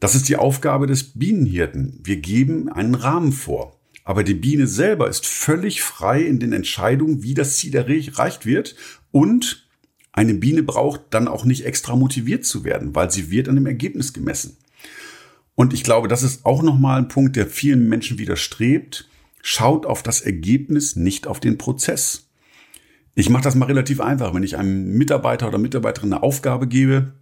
das 0.00 0.14
ist 0.14 0.30
die 0.30 0.36
Aufgabe 0.36 0.86
des 0.86 1.12
Bienenhirten. 1.12 2.00
Wir 2.02 2.16
geben 2.16 2.70
einen 2.70 2.94
Rahmen 2.94 3.32
vor. 3.32 3.78
Aber 4.02 4.24
die 4.24 4.32
Biene 4.32 4.66
selber 4.66 5.10
ist 5.10 5.26
völlig 5.26 5.82
frei 5.82 6.22
in 6.22 6.38
den 6.38 6.54
Entscheidungen, 6.54 7.22
wie 7.22 7.34
das 7.34 7.58
Ziel 7.58 7.74
erreicht 7.74 8.46
wird. 8.46 8.76
Und 9.10 9.68
eine 10.12 10.32
Biene 10.32 10.62
braucht 10.62 11.02
dann 11.10 11.28
auch 11.28 11.44
nicht 11.44 11.66
extra 11.66 11.96
motiviert 11.96 12.46
zu 12.46 12.64
werden, 12.64 12.94
weil 12.94 13.10
sie 13.10 13.30
wird 13.30 13.50
an 13.50 13.56
dem 13.56 13.66
Ergebnis 13.66 14.14
gemessen. 14.14 14.56
Und 15.54 15.72
ich 15.74 15.84
glaube, 15.84 16.08
das 16.08 16.22
ist 16.22 16.46
auch 16.46 16.62
nochmal 16.62 16.98
ein 16.98 17.08
Punkt, 17.08 17.36
der 17.36 17.46
vielen 17.46 17.88
Menschen 17.88 18.18
widerstrebt. 18.18 19.08
Schaut 19.42 19.86
auf 19.86 20.02
das 20.02 20.20
Ergebnis, 20.20 20.96
nicht 20.96 21.26
auf 21.26 21.40
den 21.40 21.58
Prozess. 21.58 22.28
Ich 23.14 23.28
mache 23.28 23.42
das 23.42 23.54
mal 23.54 23.66
relativ 23.66 24.00
einfach. 24.00 24.34
Wenn 24.34 24.42
ich 24.42 24.56
einem 24.56 24.96
Mitarbeiter 24.96 25.48
oder 25.48 25.58
Mitarbeiterin 25.58 26.12
eine 26.12 26.22
Aufgabe 26.22 26.66
gebe 26.66 27.12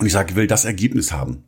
und 0.00 0.06
ich 0.06 0.12
sage, 0.12 0.30
ich 0.30 0.36
will 0.36 0.46
das 0.46 0.64
Ergebnis 0.64 1.12
haben, 1.12 1.44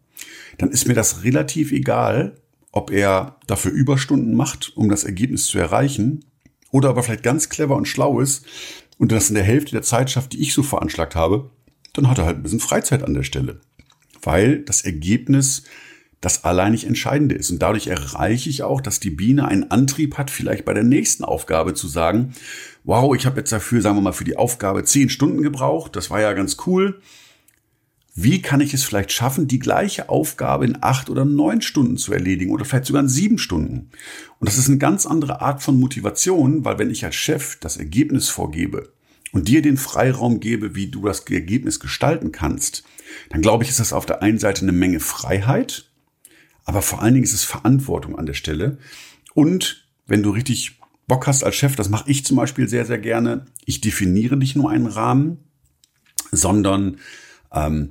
dann 0.59 0.71
ist 0.71 0.87
mir 0.87 0.95
das 0.95 1.25
relativ 1.25 1.73
egal, 1.73 2.37
ob 2.71 2.91
er 2.91 3.37
dafür 3.47 3.73
Überstunden 3.73 4.35
macht, 4.35 4.77
um 4.77 4.89
das 4.89 5.05
Ergebnis 5.05 5.47
zu 5.47 5.59
erreichen, 5.59 6.25
oder 6.71 6.91
ob 6.91 6.97
er 6.97 7.03
vielleicht 7.05 7.23
ganz 7.23 7.49
clever 7.49 7.77
und 7.77 7.87
schlau 7.87 8.19
ist 8.19 8.47
und 8.99 9.13
das 9.13 9.29
in 9.29 9.37
der 9.37 9.45
Hälfte 9.45 9.73
der 9.73 9.83
Zeit 9.83 10.11
schafft, 10.11 10.33
die 10.33 10.43
ich 10.43 10.55
so 10.55 10.65
veranschlagt 10.65 11.15
habe, 11.15 11.51
dann 11.93 12.09
hat 12.09 12.19
er 12.19 12.27
halt 12.27 12.39
ein 12.39 12.43
bisschen 12.43 12.59
Freizeit 12.59 13.05
an 13.05 13.15
der 13.15 13.23
Stelle. 13.23 13.61
Weil 14.23 14.59
das 14.59 14.83
Ergebnis 14.83 15.63
das 16.25 16.45
alleinig 16.45 16.87
Entscheidende 16.87 17.35
ist. 17.35 17.51
Und 17.51 17.61
dadurch 17.61 17.89
erreiche 17.89 18.49
ich 18.49 18.63
auch, 18.63 18.81
dass 18.81 19.01
die 19.01 19.11
Biene 19.11 19.47
einen 19.47 19.71
Antrieb 19.71 20.17
hat, 20.17 20.31
vielleicht 20.31 20.65
bei 20.65 20.73
der 20.73 20.85
nächsten 20.85 21.25
Aufgabe 21.25 21.75
zu 21.75 21.87
sagen, 21.87 22.35
wow, 22.85 23.15
ich 23.15 23.27
habe 23.27 23.39
jetzt 23.39 23.53
dafür, 23.53 23.83
sagen 23.83 23.97
wir 23.97 24.03
mal, 24.03 24.13
für 24.13 24.25
die 24.25 24.37
Aufgabe 24.37 24.85
zehn 24.85 25.11
Stunden 25.11 25.43
gebraucht, 25.43 25.97
das 25.97 26.11
war 26.11 26.21
ja 26.21 26.33
ganz 26.33 26.57
cool. 26.67 27.01
Wie 28.17 28.41
kann 28.41 28.61
ich 28.61 28.73
es 28.73 28.85
vielleicht 28.85 29.11
schaffen, 29.11 29.49
die 29.49 29.59
gleiche 29.59 30.09
Aufgabe 30.09 30.65
in 30.65 30.79
acht 30.81 31.11
oder 31.11 31.25
neun 31.25 31.61
Stunden 31.61 31.97
zu 31.97 32.13
erledigen 32.13 32.53
oder 32.53 32.65
vielleicht 32.65 32.87
sogar 32.87 33.03
in 33.03 33.09
sieben 33.09 33.39
Stunden? 33.39 33.91
Und 34.39 34.49
das 34.49 34.57
ist 34.57 34.69
eine 34.69 34.79
ganz 34.79 35.05
andere 35.05 35.41
Art 35.43 35.63
von 35.63 35.79
Motivation, 35.79 36.65
weil 36.65 36.79
wenn 36.79 36.91
ich 36.91 37.05
als 37.05 37.17
Chef 37.17 37.57
das 37.59 37.77
Ergebnis 37.77 38.29
vorgebe 38.29 38.93
und 39.33 39.49
dir 39.49 39.63
den 39.63 39.77
Freiraum 39.77 40.39
gebe, 40.39 40.77
wie 40.77 40.87
du 40.87 41.03
das 41.03 41.21
Ergebnis 41.27 41.81
gestalten 41.81 42.31
kannst, 42.31 42.85
dann 43.31 43.43
glaube 43.43 43.65
ich, 43.65 43.71
ist 43.71 43.81
das 43.81 43.93
auf 43.93 44.07
der 44.07 44.23
einen 44.23 44.39
Seite 44.39 44.63
eine 44.63 44.73
Menge 44.73 45.01
Freiheit, 45.01 45.91
aber 46.65 46.83
vor 46.83 47.03
allen 47.03 47.15
Dingen 47.15 47.25
ist 47.25 47.35
es 47.35 47.45
Verantwortung 47.45 48.19
an 48.19 48.27
der 48.27 48.35
Stelle. 48.35 48.79
Und 49.35 49.87
wenn 50.07 50.23
du 50.23 50.31
richtig 50.31 50.79
Bock 51.07 51.27
hast 51.27 51.45
als 51.45 51.57
Chef, 51.57 51.77
das 51.77 51.91
mache 51.91 52.11
ich 52.11 52.25
zum 52.25 52.37
Beispiel 52.37 52.69
sehr, 52.69 52.87
sehr 52.87 52.99
gerne. 52.99 53.47
Ich 53.67 53.81
definiere 53.81 54.37
nicht 54.37 54.57
nur 54.57 54.71
einen 54.71 54.87
Rahmen, 54.87 55.39
sondern 56.33 56.99
ähm, 57.53 57.91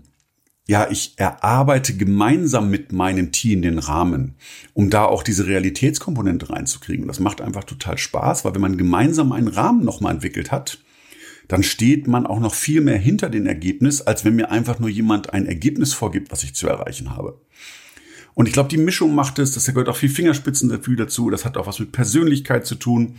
ja, 0.68 0.90
ich 0.90 1.14
erarbeite 1.18 1.96
gemeinsam 1.96 2.70
mit 2.70 2.94
meinem 2.94 3.32
Team 3.32 3.62
den 3.62 3.80
Rahmen, 3.80 4.36
um 4.74 4.90
da 4.90 5.06
auch 5.06 5.22
diese 5.22 5.46
Realitätskomponente 5.46 6.50
reinzukriegen. 6.50 7.08
Das 7.08 7.20
macht 7.20 7.42
einfach 7.42 7.66
total 7.66 7.98
Spaß, 7.98 8.46
weil 8.46 8.56
wenn 8.56 8.62
man 8.62 8.78
gemeinsam 8.78 9.34
einen 9.34 9.50
Rahmen 9.50 9.84
nochmal 9.84 10.14
entwickelt 10.14 10.52
hat, 10.52 10.80
dann 11.50 11.64
steht 11.64 12.08
man 12.08 12.26
auch 12.26 12.40
noch 12.40 12.54
viel 12.54 12.80
mehr 12.80 12.98
hinter 12.98 13.30
dem 13.30 13.46
Ergebnis, 13.46 14.02
als 14.02 14.24
wenn 14.24 14.36
mir 14.36 14.52
einfach 14.52 14.80
nur 14.80 14.90
jemand 14.90 15.34
ein 15.34 15.46
Ergebnis 15.46 15.94
vorgibt, 15.94 16.32
was 16.32 16.44
ich 16.44 16.56
zu 16.56 16.68
erreichen 16.68 17.10
habe. 17.14 17.42
Und 18.36 18.48
ich 18.48 18.54
glaube, 18.54 18.70
die 18.70 18.78
Mischung 18.78 19.14
macht 19.16 19.40
es, 19.40 19.54
das 19.54 19.66
gehört 19.66 19.90
auch 19.90 19.96
viel 19.96 20.10
Fingerspitzengefühl 20.10 20.96
dazu, 20.96 21.30
das 21.30 21.46
hat 21.46 21.58
auch 21.58 21.68
was 21.68 21.80
mit 21.80 21.92
Persönlichkeit 21.92 22.66
zu 22.66 22.76
tun. 22.76 23.16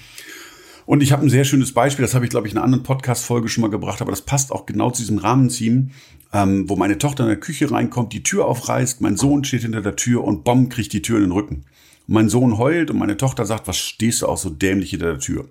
Und 0.86 1.02
ich 1.02 1.12
habe 1.12 1.22
ein 1.22 1.30
sehr 1.30 1.44
schönes 1.44 1.72
Beispiel, 1.72 2.04
das 2.04 2.14
habe 2.14 2.24
ich, 2.24 2.30
glaube 2.30 2.46
ich, 2.46 2.52
in 2.52 2.58
einer 2.58 2.64
anderen 2.64 2.82
Podcast-Folge 2.82 3.48
schon 3.48 3.62
mal 3.62 3.70
gebracht, 3.70 4.02
aber 4.02 4.10
das 4.10 4.22
passt 4.22 4.52
auch 4.52 4.66
genau 4.66 4.90
zu 4.90 5.02
diesem 5.02 5.18
Rahmenteam, 5.18 5.90
ähm, 6.32 6.68
wo 6.68 6.76
meine 6.76 6.98
Tochter 6.98 7.24
in 7.24 7.30
der 7.30 7.40
Küche 7.40 7.70
reinkommt, 7.70 8.12
die 8.12 8.22
Tür 8.22 8.46
aufreißt, 8.46 9.00
mein 9.00 9.16
Sohn 9.16 9.44
steht 9.44 9.62
hinter 9.62 9.80
der 9.80 9.96
Tür 9.96 10.24
und 10.24 10.44
bomb 10.44 10.70
kriegt 10.70 10.92
die 10.92 11.00
Tür 11.00 11.16
in 11.16 11.24
den 11.24 11.32
Rücken. 11.32 11.64
Und 12.06 12.14
mein 12.14 12.28
Sohn 12.28 12.58
heult 12.58 12.90
und 12.90 12.98
meine 12.98 13.16
Tochter 13.16 13.46
sagt, 13.46 13.66
was 13.66 13.78
stehst 13.78 14.22
du 14.22 14.26
auch 14.26 14.36
so 14.36 14.50
dämlich 14.50 14.90
hinter 14.90 15.12
der 15.12 15.20
Tür? 15.20 15.48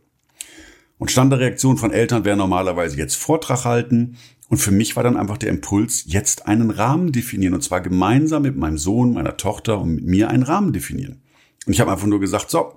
Und 0.99 1.09
Standardreaktion 1.09 1.77
von 1.77 1.91
Eltern 1.91 2.25
wäre 2.25 2.37
normalerweise 2.37 2.97
jetzt 2.97 3.15
Vortrag 3.15 3.65
halten. 3.65 4.17
Und 4.53 4.59
für 4.59 4.69
mich 4.69 4.95
war 4.95 5.01
dann 5.01 5.17
einfach 5.17 5.39
der 5.39 5.49
Impuls, 5.49 6.03
jetzt 6.05 6.45
einen 6.45 6.69
Rahmen 6.69 7.11
definieren. 7.11 7.55
Und 7.55 7.63
zwar 7.63 7.81
gemeinsam 7.81 8.43
mit 8.43 8.55
meinem 8.55 8.77
Sohn, 8.77 9.11
meiner 9.11 9.35
Tochter 9.35 9.81
und 9.81 9.95
mit 9.95 10.05
mir 10.05 10.29
einen 10.29 10.43
Rahmen 10.43 10.73
definieren. 10.73 11.23
Und 11.65 11.73
ich 11.73 11.81
habe 11.81 11.91
einfach 11.91 12.05
nur 12.05 12.19
gesagt, 12.19 12.51
so, 12.51 12.75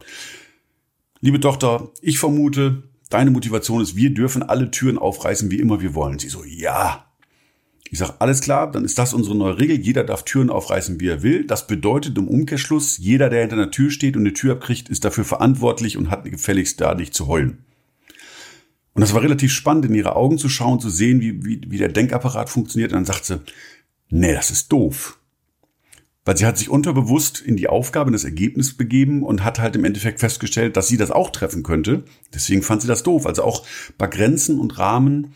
liebe 1.21 1.39
Tochter, 1.39 1.91
ich 2.01 2.19
vermute, 2.19 2.85
deine 3.11 3.31
Motivation 3.31 3.83
ist, 3.83 3.95
wir 3.95 4.09
dürfen 4.15 4.43
alle 4.43 4.71
Türen 4.71 4.97
aufreißen, 4.97 5.51
wie 5.51 5.59
immer 5.59 5.83
wir 5.83 5.95
wollen. 5.95 6.19
Sie 6.19 6.31
so, 6.31 6.45
ja. 6.45 7.13
Ich 7.91 7.99
sage, 7.99 8.15
alles 8.21 8.41
klar, 8.41 8.71
dann 8.71 8.87
ist 8.87 8.99
das 8.99 9.13
unsere 9.13 9.37
neue 9.37 9.59
Regel. 9.59 9.79
Jeder 9.79 10.03
darf 10.03 10.25
Türen 10.25 10.49
aufreißen, 10.49 10.99
wie 10.99 11.09
er 11.09 11.23
will. 11.23 11.45
Das 11.45 11.67
bedeutet 11.67 12.17
im 12.17 12.27
Umkehrschluss, 12.27 12.97
jeder, 12.97 13.29
der 13.29 13.43
hinter 13.43 13.57
einer 13.57 13.71
Tür 13.71 13.91
steht 13.91 14.17
und 14.17 14.23
eine 14.23 14.33
Tür 14.33 14.53
abkriegt, 14.53 14.89
ist 14.89 15.05
dafür 15.05 15.27
verantwortlich 15.27 15.99
und 15.99 16.11
hat 16.11 16.25
gefälligst 16.25 16.81
da 16.81 16.95
nicht 16.95 17.13
zu 17.13 17.27
heulen. 17.27 17.66
Und 18.97 19.03
das 19.03 19.13
war 19.13 19.23
relativ 19.23 19.53
spannend, 19.53 19.85
in 19.85 19.95
ihre 19.95 20.17
Augen 20.17 20.39
zu 20.39 20.49
schauen, 20.49 20.81
zu 20.81 20.89
sehen, 20.89 21.21
wie, 21.21 21.45
wie, 21.45 21.61
wie 21.69 21.77
der 21.77 21.91
Denkapparat 21.91 22.49
funktioniert. 22.49 22.93
Und 22.93 22.97
dann 22.97 23.05
sagt 23.05 23.27
sie, 23.27 23.43
nee, 24.09 24.33
das 24.33 24.51
ist 24.51 24.73
doof. 24.73 25.19
Weil 26.25 26.39
sie 26.39 26.47
hat 26.47 26.57
sich 26.57 26.71
unterbewusst 26.71 27.39
in 27.41 27.57
die 27.57 27.69
Aufgabe, 27.69 28.09
in 28.09 28.15
das 28.15 28.25
Ergebnis 28.25 28.75
begeben 28.75 29.23
und 29.23 29.45
hat 29.45 29.59
halt 29.59 29.77
im 29.77 29.85
Endeffekt 29.85 30.21
festgestellt, 30.21 30.79
dass 30.79 30.89
sie 30.89 30.97
das 30.97 31.11
auch 31.11 31.29
treffen 31.29 31.63
könnte. 31.63 32.05
Deswegen 32.33 32.63
fand 32.63 32.81
sie 32.81 32.89
das 32.89 33.03
doof. 33.03 33.27
Also 33.27 33.45
auch 33.45 33.67
bei 33.99 34.07
Grenzen 34.07 34.59
und 34.59 34.79
Rahmen, 34.79 35.35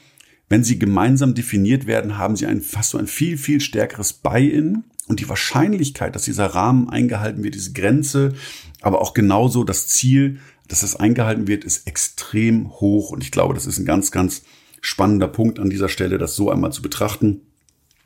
wenn 0.49 0.65
sie 0.65 0.79
gemeinsam 0.79 1.35
definiert 1.35 1.87
werden, 1.87 2.17
haben 2.17 2.37
sie 2.37 2.47
ein 2.47 2.63
fast 2.63 2.91
so 2.91 2.99
ein 2.99 3.07
viel, 3.07 3.37
viel 3.37 3.61
stärkeres 3.61 4.15
Buy-in 4.15 4.85
und 5.07 5.21
die 5.21 5.29
Wahrscheinlichkeit, 5.29 6.17
dass 6.17 6.23
dieser 6.23 6.47
Rahmen 6.47 6.89
eingehalten 6.89 7.45
wird, 7.45 7.57
diese 7.57 7.75
Grenze, 7.75 8.33
aber 8.81 9.03
auch 9.03 9.13
genauso 9.13 9.65
das 9.65 9.87
Ziel 9.87 10.39
dass 10.71 10.81
das 10.81 10.95
eingehalten 10.95 11.49
wird, 11.49 11.65
ist 11.65 11.89
extrem 11.89 12.71
hoch. 12.71 13.11
Und 13.11 13.25
ich 13.25 13.33
glaube, 13.33 13.55
das 13.55 13.67
ist 13.67 13.79
ein 13.79 13.85
ganz, 13.85 14.13
ganz 14.13 14.43
spannender 14.81 15.27
Punkt 15.27 15.59
an 15.59 15.69
dieser 15.69 15.89
Stelle, 15.89 16.17
das 16.17 16.37
so 16.37 16.49
einmal 16.49 16.73
zu 16.73 16.81
betrachten. 16.81 17.41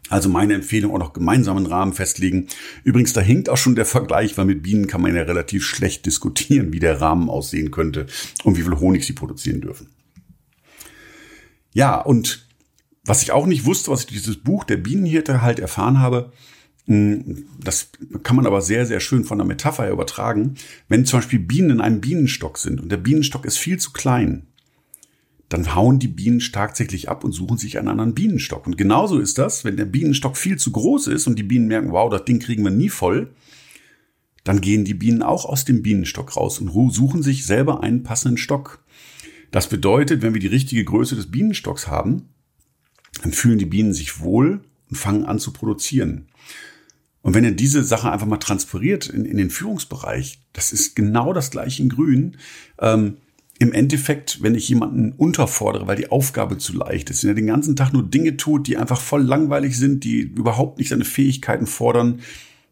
Also 0.09 0.31
meine 0.31 0.55
Empfehlung 0.55 0.95
auch 0.95 0.99
noch 0.99 1.13
gemeinsamen 1.13 1.67
Rahmen 1.67 1.93
festlegen. 1.93 2.49
Übrigens, 2.83 3.13
da 3.13 3.21
hinkt 3.21 3.51
auch 3.51 3.59
schon 3.59 3.75
der 3.75 3.85
Vergleich, 3.85 4.39
weil 4.39 4.47
mit 4.47 4.63
Bienen 4.63 4.87
kann 4.87 5.03
man 5.03 5.15
ja 5.15 5.23
relativ 5.23 5.67
schlecht 5.67 6.07
diskutieren, 6.07 6.73
wie 6.73 6.79
der 6.79 7.03
Rahmen 7.03 7.29
aussehen 7.29 7.71
könnte 7.71 8.07
und 8.45 8.57
wie 8.57 8.63
viel 8.63 8.81
Honig 8.81 9.05
sie 9.05 9.13
produzieren 9.13 9.61
dürfen. 9.61 9.91
Ja, 11.75 12.01
und 12.01 12.47
was 13.05 13.23
ich 13.23 13.33
auch 13.33 13.47
nicht 13.47 13.67
wusste, 13.67 13.91
was 13.91 14.01
ich 14.01 14.07
dieses 14.07 14.39
Buch 14.39 14.65
der 14.65 14.79
Bienenhirte 14.79 15.43
halt 15.43 15.59
erfahren 15.59 15.99
habe, 15.99 16.33
das 16.87 17.89
kann 18.23 18.37
man 18.37 18.47
aber 18.47 18.61
sehr, 18.61 18.85
sehr 18.85 19.01
schön 19.01 19.25
von 19.25 19.39
der 19.39 19.47
Metapher 19.47 19.85
her 19.85 19.93
übertragen. 19.93 20.57
Wenn 20.89 21.07
zum 21.07 21.19
Beispiel 21.19 21.39
Bienen 21.39 21.71
in 21.71 21.81
einem 21.81 22.01
Bienenstock 22.01 22.59
sind 22.59 22.81
und 22.81 22.93
der 22.93 22.99
Bienenstock 22.99 23.47
ist 23.47 23.57
viel 23.57 23.79
zu 23.79 23.93
klein, 23.93 24.47
dann 25.49 25.75
hauen 25.75 25.99
die 25.99 26.09
Bienen 26.09 26.41
tatsächlich 26.41 27.09
ab 27.09 27.25
und 27.25 27.33
suchen 27.33 27.57
sich 27.57 27.79
einen 27.79 27.89
anderen 27.89 28.15
Bienenstock. 28.15 28.67
Und 28.67 28.77
genauso 28.77 29.19
ist 29.19 29.39
das, 29.39 29.65
wenn 29.65 29.77
der 29.77 29.85
Bienenstock 29.87 30.37
viel 30.37 30.59
zu 30.59 30.73
groß 30.73 31.07
ist 31.07 31.27
und 31.27 31.39
die 31.39 31.43
Bienen 31.43 31.69
merken, 31.69 31.93
wow, 31.93 32.11
das 32.11 32.25
Ding 32.25 32.39
kriegen 32.39 32.65
wir 32.65 32.71
nie 32.71 32.91
voll, 32.91 33.31
dann 34.43 34.61
gehen 34.61 34.85
die 34.85 34.95
Bienen 34.95 35.23
auch 35.23 35.47
aus 35.47 35.65
dem 35.65 35.83
Bienenstock 35.83 36.37
raus 36.37 36.59
und 36.59 36.71
suchen 36.93 37.23
sich 37.23 37.47
selber 37.47 37.83
einen 37.83 38.03
passenden 38.03 38.37
Stock. 38.37 38.85
Das 39.51 39.69
bedeutet, 39.69 40.21
wenn 40.21 40.35
wir 40.35 40.41
die 40.41 40.49
richtige 40.49 40.85
Größe 40.85 41.17
des 41.17 41.31
Bienenstocks 41.31 41.89
haben, 41.89 42.29
dann 43.23 43.33
fühlen 43.33 43.59
die 43.59 43.65
Bienen 43.65 43.95
sich 43.95 44.21
wohl 44.21 44.61
und 44.91 44.97
fangen 44.97 45.25
an 45.25 45.39
zu 45.39 45.53
produzieren. 45.53 46.27
Und 47.25 47.33
wenn 47.33 47.43
ihr 47.43 47.53
diese 47.53 47.83
Sache 47.83 48.13
einfach 48.13 48.27
mal 48.27 48.37
transferiert 48.37 49.07
in, 49.07 49.25
in 49.25 49.39
den 49.39 49.49
Führungsbereich, 49.49 50.41
das 50.53 50.73
ist 50.73 50.95
genau 50.95 51.33
das 51.33 51.51
gleiche 51.51 51.83
in 51.83 51.89
Grün. 51.89 52.37
Ähm, 52.79 53.17
Im 53.59 53.73
Endeffekt, 53.73 54.43
wenn 54.43 54.55
ich 54.55 54.69
jemanden 54.69 55.13
unterfordere, 55.13 55.87
weil 55.87 55.97
die 55.97 56.11
Aufgabe 56.11 56.59
zu 56.59 56.75
leicht 56.77 57.09
ist, 57.09 57.23
wenn 57.23 57.31
er 57.31 57.35
den 57.35 57.47
ganzen 57.47 57.77
Tag 57.77 57.95
nur 57.95 58.03
Dinge 58.03 58.37
tut, 58.37 58.67
die 58.67 58.77
einfach 58.77 59.01
voll 59.01 59.23
langweilig 59.23 59.79
sind, 59.79 60.05
die 60.05 60.21
überhaupt 60.21 60.79
nicht 60.79 60.91
seine 60.91 61.07
Fähigkeiten 61.07 61.67
fordern, 61.67 62.21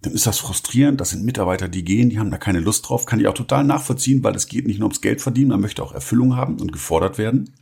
dann 0.03 0.13
ist 0.13 0.27
das 0.27 0.39
frustrierend. 0.39 1.01
Das 1.01 1.11
sind 1.11 1.25
Mitarbeiter, 1.25 1.69
die 1.69 1.83
gehen, 1.83 2.11
die 2.11 2.19
haben 2.19 2.31
da 2.31 2.37
keine 2.37 2.61
Lust 2.61 2.87
drauf. 2.87 3.07
Kann 3.07 3.21
ich 3.21 3.29
auch 3.29 3.35
total 3.35 3.65
nachvollziehen, 3.65 4.23
weil 4.23 4.37
es 4.37 4.49
geht 4.49 4.67
nicht 4.67 4.81
nur 4.81 4.89
ums 4.89 5.01
Geld 5.01 5.23
verdienen, 5.23 5.49
man 5.49 5.63
möchte 5.63 5.83
auch 5.83 5.95
Erfüllung 5.95 6.37
haben 6.37 6.61
und 6.61 6.73
gefordert 6.73 7.17
werden. 7.17 7.55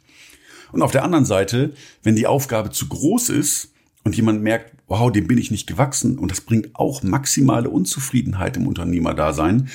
Und 0.72 0.82
auf 0.82 0.90
der 0.90 1.04
anderen 1.04 1.24
Seite, 1.24 1.72
wenn 2.02 2.16
die 2.16 2.26
Aufgabe 2.26 2.70
zu 2.70 2.88
groß 2.88 3.28
ist, 3.28 3.70
und 4.04 4.16
jemand 4.16 4.42
merkt, 4.42 4.74
wow, 4.86 5.12
dem 5.12 5.26
bin 5.26 5.38
ich 5.38 5.50
nicht 5.50 5.66
gewachsen 5.66 6.18
und 6.18 6.30
das 6.30 6.40
bringt 6.40 6.74
auch 6.74 7.02
maximale 7.02 7.68
Unzufriedenheit 7.68 8.56
im 8.56 8.66
Unternehmerdasein. 8.66 9.68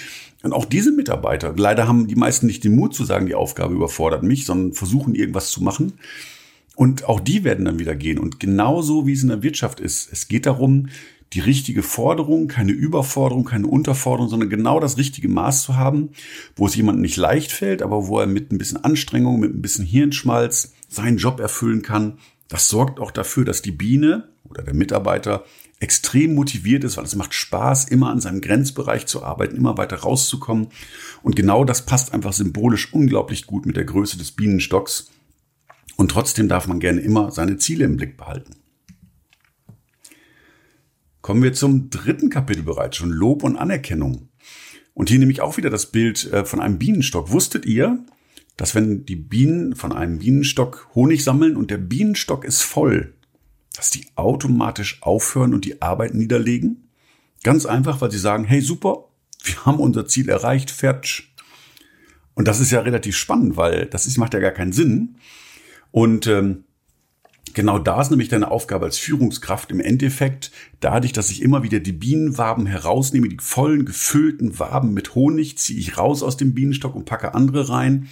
Und 0.43 0.53
auch 0.53 0.65
diese 0.65 0.91
Mitarbeiter, 0.91 1.53
leider 1.55 1.87
haben 1.87 2.07
die 2.07 2.15
meisten 2.15 2.45
nicht 2.47 2.63
den 2.63 2.75
Mut 2.75 2.93
zu 2.93 3.03
sagen, 3.03 3.25
die 3.25 3.35
Aufgabe 3.35 3.73
überfordert 3.73 4.23
mich, 4.23 4.45
sondern 4.45 4.73
versuchen 4.73 5.15
irgendwas 5.15 5.51
zu 5.51 5.63
machen. 5.63 5.93
Und 6.75 7.05
auch 7.05 7.19
die 7.19 7.43
werden 7.43 7.65
dann 7.65 7.79
wieder 7.79 7.95
gehen. 7.95 8.19
Und 8.19 8.39
genauso 8.39 9.07
wie 9.07 9.13
es 9.13 9.23
in 9.23 9.29
der 9.29 9.43
Wirtschaft 9.43 9.79
ist, 9.79 10.11
es 10.11 10.27
geht 10.27 10.45
darum, 10.45 10.87
die 11.33 11.39
richtige 11.39 11.81
Forderung, 11.81 12.47
keine 12.47 12.71
Überforderung, 12.71 13.45
keine 13.45 13.67
Unterforderung, 13.67 14.29
sondern 14.29 14.49
genau 14.49 14.79
das 14.79 14.97
richtige 14.97 15.29
Maß 15.29 15.63
zu 15.63 15.75
haben, 15.75 16.09
wo 16.55 16.67
es 16.67 16.75
jemandem 16.75 17.01
nicht 17.01 17.17
leicht 17.17 17.51
fällt, 17.51 17.81
aber 17.81 18.07
wo 18.07 18.19
er 18.19 18.27
mit 18.27 18.51
ein 18.51 18.57
bisschen 18.57 18.83
Anstrengung, 18.83 19.39
mit 19.39 19.53
ein 19.53 19.61
bisschen 19.61 19.85
Hirnschmalz 19.85 20.73
seinen 20.87 21.17
Job 21.17 21.39
erfüllen 21.39 21.81
kann 21.81 22.17
das 22.47 22.69
sorgt 22.69 22.99
auch 22.99 23.11
dafür, 23.11 23.45
dass 23.45 23.61
die 23.61 23.71
Biene 23.71 24.29
oder 24.43 24.63
der 24.63 24.73
Mitarbeiter 24.73 25.45
extrem 25.79 26.35
motiviert 26.35 26.83
ist, 26.83 26.97
weil 26.97 27.03
es 27.03 27.15
macht 27.15 27.33
Spaß, 27.33 27.85
immer 27.85 28.09
an 28.09 28.21
seinem 28.21 28.41
Grenzbereich 28.41 29.07
zu 29.07 29.23
arbeiten, 29.23 29.55
immer 29.55 29.77
weiter 29.77 29.97
rauszukommen. 29.97 30.67
Und 31.21 31.35
genau 31.35 31.65
das 31.65 31.85
passt 31.85 32.13
einfach 32.13 32.33
symbolisch 32.33 32.93
unglaublich 32.93 33.45
gut 33.45 33.65
mit 33.65 33.75
der 33.75 33.85
Größe 33.85 34.17
des 34.17 34.31
Bienenstocks. 34.31 35.11
Und 35.97 36.11
trotzdem 36.11 36.47
darf 36.47 36.67
man 36.67 36.79
gerne 36.79 37.01
immer 37.01 37.31
seine 37.31 37.57
Ziele 37.57 37.85
im 37.85 37.97
Blick 37.97 38.17
behalten. 38.17 38.55
Kommen 41.21 41.41
wir 41.41 41.53
zum 41.53 41.89
dritten 41.89 42.29
Kapitel 42.29 42.63
bereits 42.63 42.97
schon, 42.97 43.09
Lob 43.09 43.43
und 43.43 43.57
Anerkennung. 43.57 44.29
Und 44.93 45.09
hier 45.09 45.19
nehme 45.19 45.31
ich 45.31 45.41
auch 45.41 45.57
wieder 45.57 45.69
das 45.69 45.91
Bild 45.91 46.31
äh, 46.31 46.45
von 46.45 46.61
einem 46.61 46.77
Bienenstock. 46.77 47.31
Wusstet 47.31 47.65
ihr, 47.65 48.05
dass 48.57 48.75
wenn 48.75 49.05
die 49.05 49.15
Bienen 49.15 49.75
von 49.75 49.91
einem 49.91 50.19
Bienenstock 50.19 50.89
Honig 50.95 51.23
sammeln 51.23 51.57
und 51.57 51.71
der 51.71 51.77
Bienenstock 51.77 52.45
ist 52.45 52.61
voll, 52.61 53.13
dass 53.75 53.89
die 53.89 54.07
automatisch 54.15 55.01
aufhören 55.01 55.53
und 55.53 55.65
die 55.65 55.81
Arbeit 55.81 56.13
niederlegen? 56.13 56.89
Ganz 57.43 57.65
einfach, 57.65 58.01
weil 58.01 58.11
sie 58.11 58.19
sagen, 58.19 58.45
hey 58.45 58.61
super, 58.61 59.09
wir 59.43 59.65
haben 59.65 59.79
unser 59.79 60.07
Ziel 60.07 60.29
erreicht, 60.29 60.71
fertig. 60.71 61.33
Und 62.33 62.47
das 62.47 62.59
ist 62.59 62.71
ja 62.71 62.81
relativ 62.81 63.15
spannend, 63.15 63.57
weil 63.57 63.85
das 63.85 64.07
ist, 64.07 64.17
macht 64.17 64.33
ja 64.33 64.39
gar 64.39 64.51
keinen 64.51 64.73
Sinn. 64.73 65.17
Und 65.91 66.27
ähm, 66.27 66.63
Genau 67.55 67.79
da 67.79 68.01
ist 68.01 68.09
nämlich 68.09 68.27
deine 68.27 68.51
Aufgabe 68.51 68.85
als 68.85 68.97
Führungskraft 68.97 69.71
im 69.71 69.79
Endeffekt, 69.79 70.51
dadurch, 70.81 71.13
dass 71.13 71.31
ich 71.31 71.41
immer 71.41 71.63
wieder 71.63 71.79
die 71.79 71.93
Bienenwaben 71.93 72.65
herausnehme, 72.65 73.29
die 73.29 73.37
vollen, 73.39 73.85
gefüllten 73.85 74.59
Waben 74.59 74.93
mit 74.93 75.15
Honig, 75.15 75.57
ziehe 75.57 75.79
ich 75.79 75.97
raus 75.97 76.21
aus 76.21 76.35
dem 76.35 76.53
Bienenstock 76.53 76.93
und 76.95 77.05
packe 77.05 77.33
andere 77.33 77.69
rein. 77.69 78.09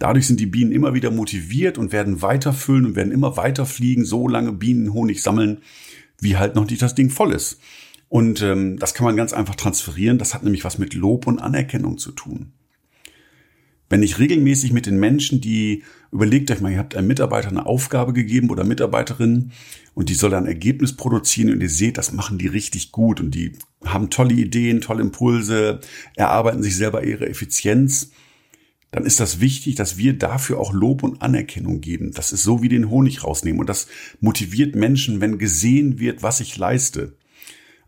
Dadurch 0.00 0.26
sind 0.26 0.40
die 0.40 0.46
Bienen 0.46 0.72
immer 0.72 0.92
wieder 0.92 1.12
motiviert 1.12 1.78
und 1.78 1.92
werden 1.92 2.20
weiter 2.20 2.52
füllen 2.52 2.84
und 2.84 2.96
werden 2.96 3.12
immer 3.12 3.36
weiter 3.36 3.64
fliegen, 3.64 4.04
so 4.04 4.26
lange 4.26 4.50
Bienen 4.50 4.92
Honig 4.92 5.22
sammeln, 5.22 5.58
wie 6.20 6.36
halt 6.36 6.56
noch 6.56 6.68
nicht 6.68 6.82
das 6.82 6.96
Ding 6.96 7.10
voll 7.10 7.32
ist. 7.32 7.60
Und 8.08 8.42
ähm, 8.42 8.76
das 8.76 8.94
kann 8.94 9.04
man 9.04 9.16
ganz 9.16 9.32
einfach 9.32 9.54
transferieren. 9.54 10.18
Das 10.18 10.34
hat 10.34 10.42
nämlich 10.42 10.64
was 10.64 10.78
mit 10.78 10.94
Lob 10.94 11.28
und 11.28 11.38
Anerkennung 11.38 11.96
zu 11.96 12.10
tun. 12.10 12.54
Wenn 13.90 14.04
ich 14.04 14.20
regelmäßig 14.20 14.72
mit 14.72 14.86
den 14.86 15.00
Menschen, 15.00 15.40
die 15.40 15.82
überlegt 16.12 16.50
euch 16.52 16.60
mal, 16.60 16.70
ihr 16.70 16.78
habt 16.78 16.96
einem 16.96 17.08
Mitarbeiter 17.08 17.48
eine 17.48 17.66
Aufgabe 17.66 18.12
gegeben 18.12 18.48
oder 18.48 18.62
Mitarbeiterin 18.62 19.50
und 19.94 20.08
die 20.08 20.14
soll 20.14 20.32
ein 20.32 20.46
Ergebnis 20.46 20.96
produzieren 20.96 21.52
und 21.52 21.60
ihr 21.60 21.68
seht, 21.68 21.98
das 21.98 22.12
machen 22.12 22.38
die 22.38 22.46
richtig 22.46 22.92
gut 22.92 23.20
und 23.20 23.32
die 23.32 23.52
haben 23.84 24.08
tolle 24.08 24.34
Ideen, 24.34 24.80
tolle 24.80 25.02
Impulse, 25.02 25.80
erarbeiten 26.14 26.62
sich 26.62 26.76
selber 26.76 27.02
ihre 27.02 27.28
Effizienz, 27.28 28.12
dann 28.92 29.04
ist 29.04 29.18
das 29.18 29.40
wichtig, 29.40 29.74
dass 29.74 29.96
wir 29.96 30.16
dafür 30.16 30.60
auch 30.60 30.72
Lob 30.72 31.02
und 31.02 31.20
Anerkennung 31.20 31.80
geben. 31.80 32.12
Das 32.12 32.32
ist 32.32 32.44
so 32.44 32.62
wie 32.62 32.68
den 32.68 32.90
Honig 32.90 33.24
rausnehmen. 33.24 33.60
Und 33.60 33.68
das 33.68 33.86
motiviert 34.20 34.74
Menschen, 34.74 35.20
wenn 35.20 35.38
gesehen 35.38 36.00
wird, 36.00 36.22
was 36.22 36.40
ich 36.40 36.56
leiste. 36.56 37.14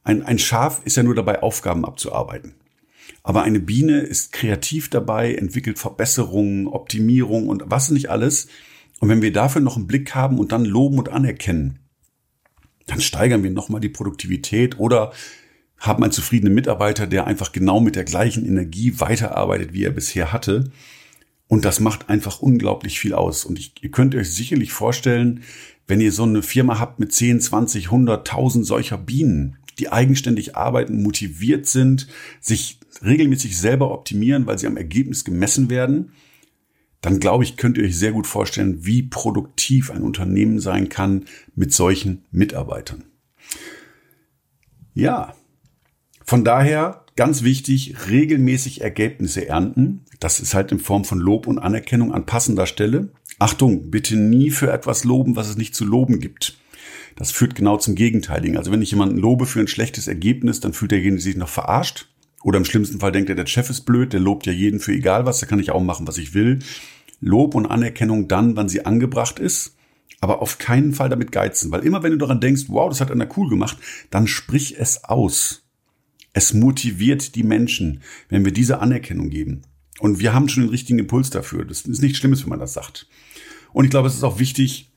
Ein, 0.04 0.23
ein 0.23 0.38
Schaf 0.38 0.80
ist 0.85 0.97
ja 0.97 1.02
nur 1.02 1.16
dabei, 1.16 1.42
Aufgaben 1.42 1.85
abzuarbeiten. 1.85 2.54
Aber 3.23 3.42
eine 3.42 3.61
Biene 3.61 4.00
ist 4.00 4.32
kreativ 4.32 4.90
dabei, 4.90 5.35
entwickelt 5.35 5.78
Verbesserungen, 5.78 6.66
Optimierung 6.66 7.49
und 7.49 7.64
was 7.66 7.90
nicht 7.90 8.11
alles. 8.11 8.49
Und 9.00 9.09
wenn 9.09 9.23
wir 9.23 9.32
dafür 9.32 9.61
noch 9.61 9.76
einen 9.76 9.87
Blick 9.87 10.14
haben 10.14 10.38
und 10.38 10.52
dann 10.52 10.64
loben 10.64 10.99
und 10.99 11.09
anerkennen, 11.09 11.78
dann 12.87 13.00
steigern 13.00 13.42
wir 13.42 13.50
nochmal 13.50 13.80
die 13.80 13.88
Produktivität 13.88 14.78
oder 14.78 15.12
haben 15.78 16.02
einen 16.02 16.12
zufriedenen 16.12 16.54
Mitarbeiter, 16.54 17.06
der 17.06 17.26
einfach 17.26 17.52
genau 17.52 17.80
mit 17.80 17.97
der 17.97 18.04
gleichen 18.04 18.47
Energie 18.47 19.00
weiterarbeitet, 19.00 19.73
wie 19.73 19.85
er 19.85 19.90
bisher 19.90 20.32
hatte. 20.32 20.71
Und 21.49 21.64
das 21.64 21.80
macht 21.80 22.09
einfach 22.09 22.40
unglaublich 22.40 22.99
viel 22.99 23.14
aus. 23.14 23.44
Und 23.44 23.59
ich, 23.59 23.75
ihr 23.82 23.90
könnt 23.90 24.14
euch 24.14 24.32
sicherlich 24.32 24.73
vorstellen, 24.73 25.42
wenn 25.87 26.00
ihr 26.00 26.12
so 26.12 26.23
eine 26.23 26.42
Firma 26.42 26.78
habt 26.78 27.00
mit 27.00 27.12
10, 27.12 27.40
20, 27.40 27.87
100, 27.87 28.30
1000 28.30 28.64
solcher 28.64 28.97
Bienen, 28.97 29.59
die 29.79 29.91
eigenständig 29.91 30.57
arbeiten, 30.57 31.02
motiviert 31.02 31.67
sind, 31.67 32.09
sich 32.41 32.81
regelmäßig 33.05 33.59
selber 33.59 33.93
optimieren, 33.93 34.47
weil 34.47 34.59
sie 34.59 34.67
am 34.67 34.76
Ergebnis 34.76 35.25
gemessen 35.25 35.71
werden, 35.71 36.12
dann 37.00 37.19
glaube 37.19 37.45
ich, 37.45 37.57
könnt 37.57 37.76
ihr 37.79 37.85
euch 37.85 37.99
sehr 37.99 38.12
gut 38.12 38.26
vorstellen, 38.26 38.87
wie 38.87 39.02
produktiv 39.02 39.91
ein 39.91 40.02
Unternehmen 40.02 40.61
sein 40.61 40.88
kann 40.88 41.25
mit 41.55 41.73
solchen 41.73 42.25
Mitarbeitern. 42.31 43.05
Ja, 44.95 45.35
von 46.25 46.45
daher 46.45 47.05
ganz 47.17 47.43
wichtig, 47.43 48.09
regelmäßig 48.09 48.83
Ergebnisse 48.83 49.49
ernten. 49.49 50.05
Das 50.21 50.38
ist 50.38 50.55
halt 50.55 50.71
in 50.71 50.79
Form 50.79 51.05
von 51.05 51.19
Lob 51.19 51.47
und 51.47 51.59
Anerkennung 51.59 52.12
an 52.12 52.25
passender 52.25 52.67
Stelle. 52.67 53.12
Achtung, 53.38 53.91
bitte 53.91 54.17
nie 54.17 54.50
für 54.50 54.71
etwas 54.73 55.05
loben, 55.05 55.35
was 55.35 55.49
es 55.49 55.57
nicht 55.57 55.75
zu 55.75 55.85
loben 55.85 56.21
gibt. 56.21 56.57
Das 57.16 57.31
führt 57.31 57.54
genau 57.54 57.76
zum 57.76 57.95
Gegenteiligen. 57.95 58.57
Also 58.57 58.73
wenn 58.73 58.83
ich 58.83 58.90
jemanden 58.90 59.19
lobe 59.19 59.47
für 59.47 59.61
ein 59.61 59.69
schlechtes 59.69 60.09
Ergebnis, 60.09 60.61
dann 60.61 60.73
fühlt 60.73 60.90
derjenige 60.90 61.23
sich 61.23 61.37
noch 61.37 61.49
verarscht. 61.49 62.09
Oder 62.42 62.59
im 62.59 62.64
schlimmsten 62.64 63.00
Fall 63.00 63.12
denkt 63.12 63.31
er, 63.31 63.37
der 63.37 63.47
Chef 63.47 63.71
ist 63.71 63.83
blöd, 63.83 64.12
der 64.12 64.21
lobt 64.21 64.47
ja 64.47 64.52
jeden 64.52 64.81
für 64.81 64.92
egal 64.92 65.26
was, 65.26 65.40
da 65.40 65.47
kann 65.47 65.61
ich 65.61 65.71
auch 65.71 65.83
machen, 65.83 66.09
was 66.09 66.19
ich 66.19 66.35
will. 66.35 66.59
Lob 67.21 67.54
und 67.54 67.66
Anerkennung 67.66 68.26
dann, 68.26 68.57
wann 68.57 68.69
sie 68.69 68.85
angebracht 68.85 69.38
ist, 69.38 69.76
aber 70.21 70.42
auf 70.42 70.59
keinen 70.59 70.92
Fall 70.92 71.09
damit 71.09 71.33
geizen, 71.33 71.71
weil 71.71 71.85
immer 71.85 72.02
wenn 72.02 72.12
du 72.12 72.19
daran 72.19 72.40
denkst, 72.40 72.64
wow, 72.69 72.88
das 72.88 73.00
hat 73.00 73.11
einer 73.11 73.28
cool 73.37 73.49
gemacht, 73.49 73.76
dann 74.11 74.26
sprich 74.26 74.78
es 74.78 75.04
aus. 75.04 75.64
Es 76.33 76.54
motiviert 76.54 77.35
die 77.35 77.42
Menschen, 77.42 78.02
wenn 78.28 78.45
wir 78.45 78.52
diese 78.52 78.81
Anerkennung 78.81 79.31
geben. 79.31 79.62
Und 80.00 80.19
wir 80.19 80.33
haben 80.33 80.49
schon 80.49 80.64
den 80.64 80.71
richtigen 80.71 80.99
Impuls 80.99 81.31
dafür. 81.31 81.64
Das 81.64 81.83
ist 81.83 82.02
nichts 82.02 82.19
Schlimmes, 82.19 82.42
wenn 82.42 82.50
man 82.50 82.59
das 82.59 82.73
sagt. 82.73 83.07
Und 83.73 83.85
ich 83.85 83.90
glaube, 83.90 84.09
es 84.09 84.14
ist 84.14 84.25
auch 84.25 84.38
wichtig, 84.38 84.92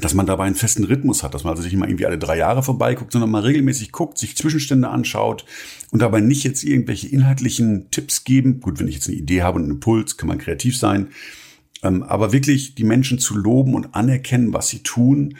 dass 0.00 0.14
man 0.14 0.26
dabei 0.26 0.44
einen 0.44 0.54
festen 0.54 0.84
Rhythmus 0.84 1.22
hat, 1.22 1.34
dass 1.34 1.44
man 1.44 1.52
also 1.52 1.62
sich 1.62 1.72
immer 1.72 1.86
irgendwie 1.86 2.06
alle 2.06 2.18
drei 2.18 2.38
Jahre 2.38 2.62
vorbeiguckt, 2.62 3.12
sondern 3.12 3.30
mal 3.30 3.42
regelmäßig 3.42 3.92
guckt, 3.92 4.18
sich 4.18 4.36
Zwischenstände 4.36 4.88
anschaut 4.88 5.44
und 5.90 6.00
dabei 6.00 6.20
nicht 6.20 6.44
jetzt 6.44 6.64
irgendwelche 6.64 7.08
inhaltlichen 7.08 7.90
Tipps 7.90 8.24
geben. 8.24 8.60
Gut, 8.60 8.80
wenn 8.80 8.88
ich 8.88 8.94
jetzt 8.94 9.08
eine 9.08 9.18
Idee 9.18 9.42
habe 9.42 9.58
und 9.58 9.64
einen 9.64 9.72
Impuls, 9.72 10.16
kann 10.16 10.28
man 10.28 10.38
kreativ 10.38 10.78
sein. 10.78 11.08
Ähm, 11.82 12.02
aber 12.02 12.32
wirklich 12.32 12.74
die 12.74 12.84
Menschen 12.84 13.18
zu 13.18 13.36
loben 13.36 13.74
und 13.74 13.94
anerkennen, 13.94 14.52
was 14.52 14.68
sie 14.68 14.82
tun, 14.82 15.36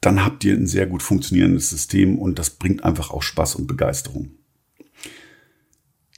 dann 0.00 0.24
habt 0.24 0.44
ihr 0.44 0.54
ein 0.54 0.66
sehr 0.66 0.86
gut 0.86 1.02
funktionierendes 1.02 1.70
System 1.70 2.18
und 2.18 2.38
das 2.38 2.50
bringt 2.50 2.84
einfach 2.84 3.10
auch 3.10 3.22
Spaß 3.22 3.56
und 3.56 3.66
Begeisterung. 3.66 4.30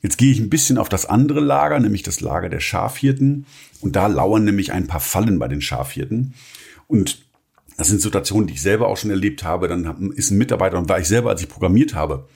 Jetzt 0.03 0.17
gehe 0.17 0.33
ich 0.33 0.41
ein 0.41 0.51
bisschen 0.51 0.79
auf 0.79 0.89
das 0.89 1.07
andere 1.07 1.41
Lager, 1.41 1.79
nämlich 1.79 2.03
das 2.03 2.21
Lager 2.21 2.49
der 2.49 2.61
Schafhirten. 2.61 3.47
Und 3.81 3.97
da 3.97 4.07
lauern 4.07 4.45
nämlich 4.45 4.73
ein 4.73 4.87
paar 4.87 5.01
Fallen 5.01 5.39
bei 5.39 5.47
den 5.47 5.61
Schafhirten. 5.61 6.35
Und 6.87 7.23
das 7.80 7.88
sind 7.88 8.02
Situationen, 8.02 8.47
die 8.47 8.52
ich 8.52 8.62
selber 8.62 8.88
auch 8.88 8.99
schon 8.99 9.10
erlebt 9.10 9.43
habe. 9.43 9.66
Dann 9.66 10.12
ist 10.12 10.30
ein 10.30 10.36
Mitarbeiter, 10.36 10.76
und 10.76 10.90
war 10.90 11.00
ich 11.00 11.08
selber, 11.08 11.30
als 11.30 11.40
ich 11.40 11.49
programmiert 11.49 11.95
habe, 11.95 12.28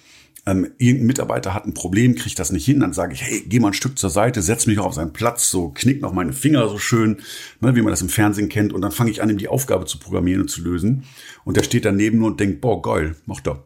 ähm, 0.46 0.72
irgendein 0.78 1.06
Mitarbeiter 1.06 1.52
hat 1.52 1.66
ein 1.66 1.74
Problem, 1.74 2.14
kriegt 2.14 2.38
das 2.38 2.50
nicht 2.50 2.64
hin, 2.64 2.80
dann 2.80 2.94
sage 2.94 3.12
ich, 3.12 3.22
hey, 3.22 3.44
geh 3.46 3.60
mal 3.60 3.68
ein 3.68 3.74
Stück 3.74 3.98
zur 3.98 4.08
Seite, 4.08 4.40
setz 4.40 4.66
mich 4.66 4.78
auf 4.78 4.94
seinen 4.94 5.12
Platz, 5.12 5.50
so 5.50 5.68
knick 5.68 6.00
noch 6.00 6.14
meine 6.14 6.32
Finger 6.32 6.68
so 6.68 6.78
schön, 6.78 7.18
ne, 7.60 7.76
wie 7.76 7.82
man 7.82 7.90
das 7.90 8.00
im 8.00 8.08
Fernsehen 8.08 8.48
kennt, 8.48 8.72
und 8.72 8.80
dann 8.80 8.90
fange 8.90 9.10
ich 9.10 9.22
an, 9.22 9.28
ihm 9.28 9.36
die 9.36 9.48
Aufgabe 9.48 9.84
zu 9.84 9.98
programmieren 9.98 10.42
und 10.42 10.48
zu 10.48 10.62
lösen. 10.62 11.04
Und 11.44 11.58
der 11.58 11.62
steht 11.62 11.84
daneben 11.84 12.18
nur 12.18 12.28
und 12.28 12.40
denkt, 12.40 12.62
boah, 12.62 12.80
geil, 12.80 13.14
mach 13.26 13.40
doch. 13.40 13.64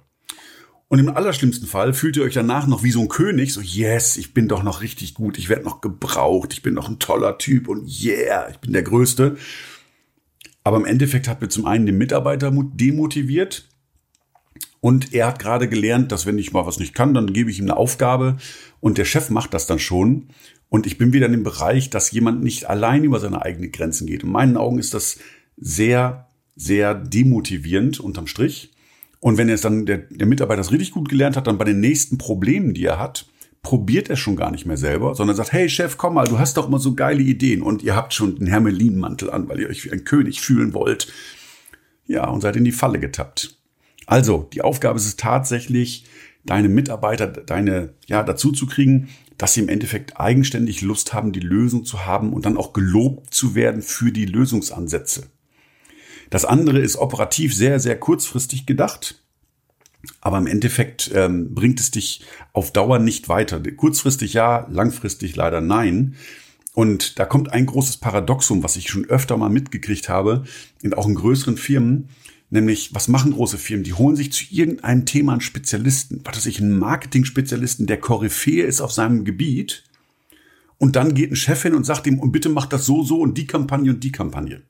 Und 0.88 0.98
im 0.98 1.08
allerschlimmsten 1.08 1.68
Fall 1.68 1.94
fühlt 1.94 2.16
ihr 2.16 2.24
euch 2.24 2.34
danach 2.34 2.66
noch 2.66 2.82
wie 2.82 2.90
so 2.90 3.00
ein 3.00 3.08
König, 3.08 3.52
so 3.52 3.60
yes, 3.60 4.16
ich 4.16 4.34
bin 4.34 4.48
doch 4.48 4.64
noch 4.64 4.80
richtig 4.80 5.14
gut, 5.14 5.38
ich 5.38 5.48
werde 5.48 5.64
noch 5.64 5.80
gebraucht, 5.80 6.52
ich 6.52 6.62
bin 6.62 6.74
noch 6.74 6.88
ein 6.88 6.98
toller 6.98 7.38
Typ 7.38 7.68
und 7.68 7.88
yeah, 8.02 8.48
ich 8.50 8.58
bin 8.58 8.72
der 8.72 8.82
Größte. 8.82 9.36
Aber 10.68 10.76
im 10.76 10.84
Endeffekt 10.84 11.28
hat 11.28 11.40
wir 11.40 11.48
zum 11.48 11.64
einen 11.64 11.86
den 11.86 11.96
Mitarbeiter 11.96 12.52
demotiviert 12.52 13.70
und 14.80 15.14
er 15.14 15.28
hat 15.28 15.38
gerade 15.38 15.66
gelernt, 15.66 16.12
dass 16.12 16.26
wenn 16.26 16.36
ich 16.36 16.52
mal 16.52 16.66
was 16.66 16.78
nicht 16.78 16.92
kann, 16.92 17.14
dann 17.14 17.32
gebe 17.32 17.50
ich 17.50 17.58
ihm 17.58 17.64
eine 17.64 17.78
Aufgabe 17.78 18.36
und 18.80 18.98
der 18.98 19.06
Chef 19.06 19.30
macht 19.30 19.54
das 19.54 19.66
dann 19.66 19.78
schon. 19.78 20.28
Und 20.68 20.86
ich 20.86 20.98
bin 20.98 21.14
wieder 21.14 21.24
in 21.24 21.32
dem 21.32 21.42
Bereich, 21.42 21.88
dass 21.88 22.10
jemand 22.10 22.42
nicht 22.42 22.68
allein 22.68 23.02
über 23.02 23.18
seine 23.18 23.40
eigenen 23.40 23.72
Grenzen 23.72 24.06
geht. 24.06 24.24
In 24.24 24.30
meinen 24.30 24.58
Augen 24.58 24.78
ist 24.78 24.92
das 24.92 25.18
sehr, 25.56 26.28
sehr 26.54 26.94
demotivierend 26.94 27.98
unterm 27.98 28.26
Strich. 28.26 28.70
Und 29.20 29.38
wenn 29.38 29.48
es 29.48 29.62
dann, 29.62 29.86
der, 29.86 29.96
der 30.10 30.26
Mitarbeiter 30.26 30.58
das 30.58 30.70
richtig 30.70 30.90
gut 30.90 31.08
gelernt 31.08 31.38
hat, 31.38 31.46
dann 31.46 31.56
bei 31.56 31.64
den 31.64 31.80
nächsten 31.80 32.18
Problemen, 32.18 32.74
die 32.74 32.84
er 32.84 32.98
hat, 32.98 33.24
probiert 33.68 34.08
er 34.08 34.16
schon 34.16 34.34
gar 34.34 34.50
nicht 34.50 34.64
mehr 34.64 34.78
selber, 34.78 35.14
sondern 35.14 35.36
sagt, 35.36 35.52
hey 35.52 35.68
Chef, 35.68 35.98
komm 35.98 36.14
mal, 36.14 36.26
du 36.26 36.38
hast 36.38 36.56
doch 36.56 36.68
immer 36.68 36.78
so 36.78 36.94
geile 36.94 37.20
Ideen 37.20 37.60
und 37.60 37.82
ihr 37.82 37.94
habt 37.94 38.14
schon 38.14 38.36
den 38.36 38.46
Hermelinmantel 38.46 39.30
an, 39.30 39.46
weil 39.46 39.60
ihr 39.60 39.68
euch 39.68 39.84
wie 39.84 39.92
ein 39.92 40.04
König 40.04 40.40
fühlen 40.40 40.72
wollt. 40.72 41.12
Ja, 42.06 42.26
und 42.30 42.40
seid 42.40 42.56
in 42.56 42.64
die 42.64 42.72
Falle 42.72 42.98
getappt. 42.98 43.58
Also, 44.06 44.48
die 44.54 44.62
Aufgabe 44.62 44.98
ist 44.98 45.04
es 45.04 45.16
tatsächlich, 45.16 46.06
deine 46.46 46.70
Mitarbeiter, 46.70 47.26
deine, 47.26 47.92
ja, 48.06 48.22
dazu 48.22 48.52
zu 48.52 48.66
kriegen, 48.66 49.10
dass 49.36 49.52
sie 49.52 49.60
im 49.60 49.68
Endeffekt 49.68 50.18
eigenständig 50.18 50.80
Lust 50.80 51.12
haben, 51.12 51.32
die 51.32 51.40
Lösung 51.40 51.84
zu 51.84 52.06
haben 52.06 52.32
und 52.32 52.46
dann 52.46 52.56
auch 52.56 52.72
gelobt 52.72 53.34
zu 53.34 53.54
werden 53.54 53.82
für 53.82 54.12
die 54.12 54.24
Lösungsansätze. 54.24 55.26
Das 56.30 56.46
andere 56.46 56.78
ist 56.78 56.96
operativ 56.96 57.54
sehr, 57.54 57.80
sehr 57.80 58.00
kurzfristig 58.00 58.64
gedacht. 58.64 59.22
Aber 60.20 60.38
im 60.38 60.46
Endeffekt 60.46 61.10
ähm, 61.14 61.54
bringt 61.54 61.80
es 61.80 61.90
dich 61.90 62.24
auf 62.52 62.72
Dauer 62.72 62.98
nicht 62.98 63.28
weiter. 63.28 63.60
Kurzfristig 63.60 64.32
ja, 64.32 64.66
langfristig 64.70 65.36
leider 65.36 65.60
nein. 65.60 66.14
Und 66.74 67.18
da 67.18 67.24
kommt 67.24 67.52
ein 67.52 67.66
großes 67.66 67.96
Paradoxum, 67.96 68.62
was 68.62 68.76
ich 68.76 68.88
schon 68.88 69.04
öfter 69.06 69.36
mal 69.36 69.48
mitgekriegt 69.48 70.08
habe, 70.08 70.44
in 70.80 70.94
auch 70.94 71.08
in 71.08 71.16
größeren 71.16 71.56
Firmen. 71.56 72.08
Nämlich, 72.50 72.94
was 72.94 73.08
machen 73.08 73.32
große 73.32 73.58
Firmen? 73.58 73.84
Die 73.84 73.94
holen 73.94 74.16
sich 74.16 74.32
zu 74.32 74.44
irgendeinem 74.50 75.04
Thema 75.04 75.32
einen 75.32 75.40
Spezialisten, 75.40 76.20
was 76.24 76.36
weiß 76.36 76.46
ich, 76.46 76.60
einen 76.60 76.78
Marketing-Spezialisten, 76.78 77.86
der 77.86 78.00
Koryphäe 78.00 78.64
ist 78.64 78.80
auf 78.80 78.92
seinem 78.92 79.24
Gebiet. 79.24 79.84
Und 80.78 80.94
dann 80.96 81.14
geht 81.14 81.32
ein 81.32 81.36
Chef 81.36 81.62
hin 81.62 81.74
und 81.74 81.84
sagt 81.84 82.06
ihm, 82.06 82.20
und 82.20 82.30
bitte 82.30 82.48
macht 82.48 82.72
das 82.72 82.86
so, 82.86 83.02
so 83.02 83.20
und 83.20 83.36
die 83.36 83.46
Kampagne 83.46 83.90
und 83.90 84.04
die 84.04 84.12
Kampagne. 84.12 84.62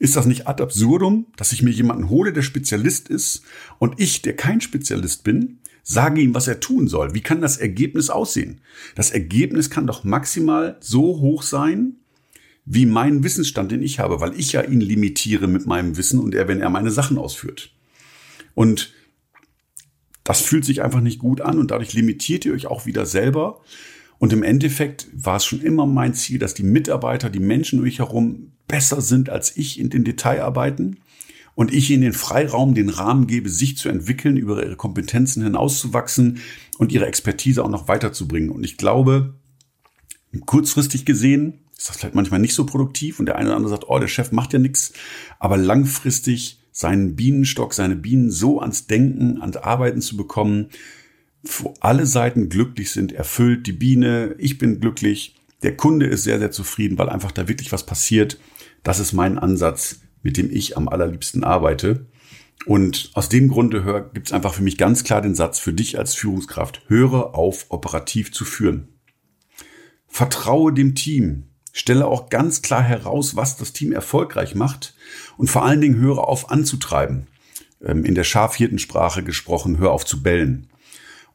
Ist 0.00 0.16
das 0.16 0.24
nicht 0.24 0.48
ad 0.48 0.62
absurdum, 0.62 1.26
dass 1.36 1.52
ich 1.52 1.62
mir 1.62 1.70
jemanden 1.70 2.08
hole, 2.08 2.32
der 2.32 2.40
Spezialist 2.40 3.10
ist 3.10 3.42
und 3.78 4.00
ich, 4.00 4.22
der 4.22 4.34
kein 4.34 4.62
Spezialist 4.62 5.24
bin, 5.24 5.58
sage 5.82 6.22
ihm, 6.22 6.34
was 6.34 6.48
er 6.48 6.58
tun 6.58 6.88
soll? 6.88 7.12
Wie 7.12 7.20
kann 7.20 7.42
das 7.42 7.58
Ergebnis 7.58 8.08
aussehen? 8.08 8.62
Das 8.94 9.10
Ergebnis 9.10 9.68
kann 9.68 9.86
doch 9.86 10.02
maximal 10.02 10.78
so 10.80 11.20
hoch 11.20 11.42
sein, 11.42 11.96
wie 12.64 12.86
mein 12.86 13.22
Wissensstand, 13.24 13.72
den 13.72 13.82
ich 13.82 13.98
habe, 13.98 14.22
weil 14.22 14.38
ich 14.40 14.52
ja 14.52 14.62
ihn 14.62 14.80
limitiere 14.80 15.48
mit 15.48 15.66
meinem 15.66 15.98
Wissen 15.98 16.18
und 16.18 16.34
er, 16.34 16.48
wenn 16.48 16.60
er 16.60 16.70
meine 16.70 16.90
Sachen 16.90 17.18
ausführt. 17.18 17.74
Und 18.54 18.94
das 20.24 20.40
fühlt 20.40 20.64
sich 20.64 20.80
einfach 20.80 21.02
nicht 21.02 21.18
gut 21.18 21.42
an 21.42 21.58
und 21.58 21.72
dadurch 21.72 21.92
limitiert 21.92 22.46
ihr 22.46 22.54
euch 22.54 22.66
auch 22.66 22.86
wieder 22.86 23.04
selber. 23.04 23.60
Und 24.18 24.32
im 24.32 24.42
Endeffekt 24.42 25.08
war 25.12 25.36
es 25.36 25.44
schon 25.44 25.60
immer 25.60 25.84
mein 25.84 26.14
Ziel, 26.14 26.38
dass 26.38 26.54
die 26.54 26.62
Mitarbeiter, 26.62 27.28
die 27.28 27.38
Menschen 27.38 27.80
um 27.80 27.84
mich 27.84 27.98
herum 27.98 28.52
besser 28.70 29.00
sind 29.00 29.28
als 29.28 29.56
ich 29.56 29.78
in 29.78 29.90
den 29.90 30.04
Detailarbeiten. 30.04 31.00
Und 31.54 31.74
ich 31.74 31.90
ihnen 31.90 32.02
den 32.02 32.12
Freiraum, 32.12 32.74
den 32.74 32.88
Rahmen 32.88 33.26
gebe, 33.26 33.50
sich 33.50 33.76
zu 33.76 33.88
entwickeln, 33.88 34.36
über 34.36 34.64
ihre 34.64 34.76
Kompetenzen 34.76 35.42
hinauszuwachsen 35.42 36.38
und 36.78 36.92
ihre 36.92 37.06
Expertise 37.06 37.62
auch 37.62 37.68
noch 37.68 37.88
weiterzubringen. 37.88 38.50
Und 38.50 38.64
ich 38.64 38.78
glaube, 38.78 39.34
kurzfristig 40.46 41.04
gesehen 41.04 41.58
ist 41.76 41.88
das 41.88 41.96
vielleicht 41.96 42.14
manchmal 42.14 42.40
nicht 42.40 42.54
so 42.54 42.66
produktiv 42.66 43.18
und 43.18 43.26
der 43.26 43.36
eine 43.36 43.48
oder 43.48 43.56
andere 43.56 43.70
sagt, 43.70 43.84
oh, 43.88 43.98
der 43.98 44.08
Chef 44.08 44.32
macht 44.32 44.52
ja 44.52 44.58
nichts, 44.58 44.92
aber 45.38 45.56
langfristig 45.56 46.60
seinen 46.72 47.16
Bienenstock, 47.16 47.74
seine 47.74 47.96
Bienen 47.96 48.30
so 48.30 48.60
ans 48.60 48.86
Denken, 48.86 49.40
ans 49.40 49.56
Arbeiten 49.56 50.00
zu 50.00 50.16
bekommen, 50.16 50.68
wo 51.42 51.74
alle 51.80 52.06
Seiten 52.06 52.48
glücklich 52.48 52.90
sind, 52.90 53.12
erfüllt, 53.12 53.66
die 53.66 53.72
Biene, 53.72 54.34
ich 54.38 54.58
bin 54.58 54.80
glücklich, 54.80 55.36
der 55.62 55.76
Kunde 55.76 56.06
ist 56.06 56.24
sehr, 56.24 56.38
sehr 56.38 56.50
zufrieden, 56.50 56.98
weil 56.98 57.08
einfach 57.08 57.32
da 57.32 57.48
wirklich 57.48 57.72
was 57.72 57.86
passiert 57.86 58.38
das 58.82 58.98
ist 58.98 59.12
mein 59.12 59.38
Ansatz, 59.38 60.00
mit 60.22 60.36
dem 60.36 60.50
ich 60.50 60.76
am 60.76 60.88
allerliebsten 60.88 61.44
arbeite. 61.44 62.06
Und 62.66 63.10
aus 63.14 63.28
dem 63.28 63.48
Grunde 63.48 64.10
gibt 64.12 64.28
es 64.28 64.32
einfach 64.32 64.54
für 64.54 64.62
mich 64.62 64.76
ganz 64.76 65.04
klar 65.04 65.22
den 65.22 65.34
Satz 65.34 65.58
für 65.58 65.72
dich 65.72 65.98
als 65.98 66.14
Führungskraft, 66.14 66.82
höre 66.88 67.34
auf, 67.34 67.66
operativ 67.70 68.32
zu 68.32 68.44
führen. 68.44 68.88
Vertraue 70.06 70.72
dem 70.72 70.94
Team. 70.94 71.44
Stelle 71.72 72.06
auch 72.06 72.28
ganz 72.30 72.62
klar 72.62 72.82
heraus, 72.82 73.36
was 73.36 73.56
das 73.56 73.72
Team 73.72 73.92
erfolgreich 73.92 74.56
macht 74.56 74.94
und 75.36 75.48
vor 75.48 75.64
allen 75.64 75.80
Dingen 75.80 76.00
höre 76.00 76.26
auf 76.26 76.50
anzutreiben. 76.50 77.28
Ähm, 77.82 78.04
in 78.04 78.14
der 78.16 78.24
Schafhirtensprache 78.24 79.22
gesprochen, 79.22 79.78
hör 79.78 79.92
auf 79.92 80.04
zu 80.04 80.22
bellen. 80.22 80.68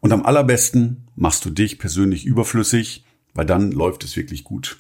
Und 0.02 0.12
am 0.12 0.26
allerbesten 0.26 1.08
machst 1.16 1.46
du 1.46 1.50
dich 1.50 1.80
persönlich 1.80 2.26
überflüssig, 2.26 3.06
weil 3.34 3.46
dann 3.46 3.72
läuft 3.72 4.04
es 4.04 4.16
wirklich 4.16 4.44
gut. 4.44 4.78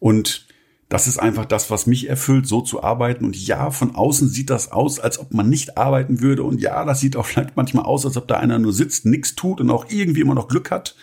Und 0.00 0.46
das 0.90 1.06
ist 1.06 1.18
einfach 1.18 1.44
das, 1.44 1.70
was 1.70 1.86
mich 1.86 2.08
erfüllt, 2.08 2.48
so 2.48 2.60
zu 2.60 2.82
arbeiten. 2.82 3.24
Und 3.24 3.36
ja, 3.36 3.70
von 3.70 3.94
außen 3.94 4.28
sieht 4.28 4.50
das 4.50 4.72
aus, 4.72 4.98
als 4.98 5.20
ob 5.20 5.32
man 5.32 5.48
nicht 5.48 5.78
arbeiten 5.78 6.20
würde. 6.20 6.42
Und 6.42 6.60
ja, 6.60 6.84
das 6.84 6.98
sieht 6.98 7.16
auch 7.16 7.26
vielleicht 7.26 7.56
manchmal 7.56 7.84
aus, 7.84 8.04
als 8.04 8.16
ob 8.16 8.26
da 8.26 8.38
einer 8.38 8.58
nur 8.58 8.72
sitzt, 8.72 9.06
nichts 9.06 9.36
tut 9.36 9.60
und 9.60 9.70
auch 9.70 9.86
irgendwie 9.88 10.20
immer 10.20 10.34
noch 10.34 10.48
Glück 10.48 10.72
hat. 10.72 10.96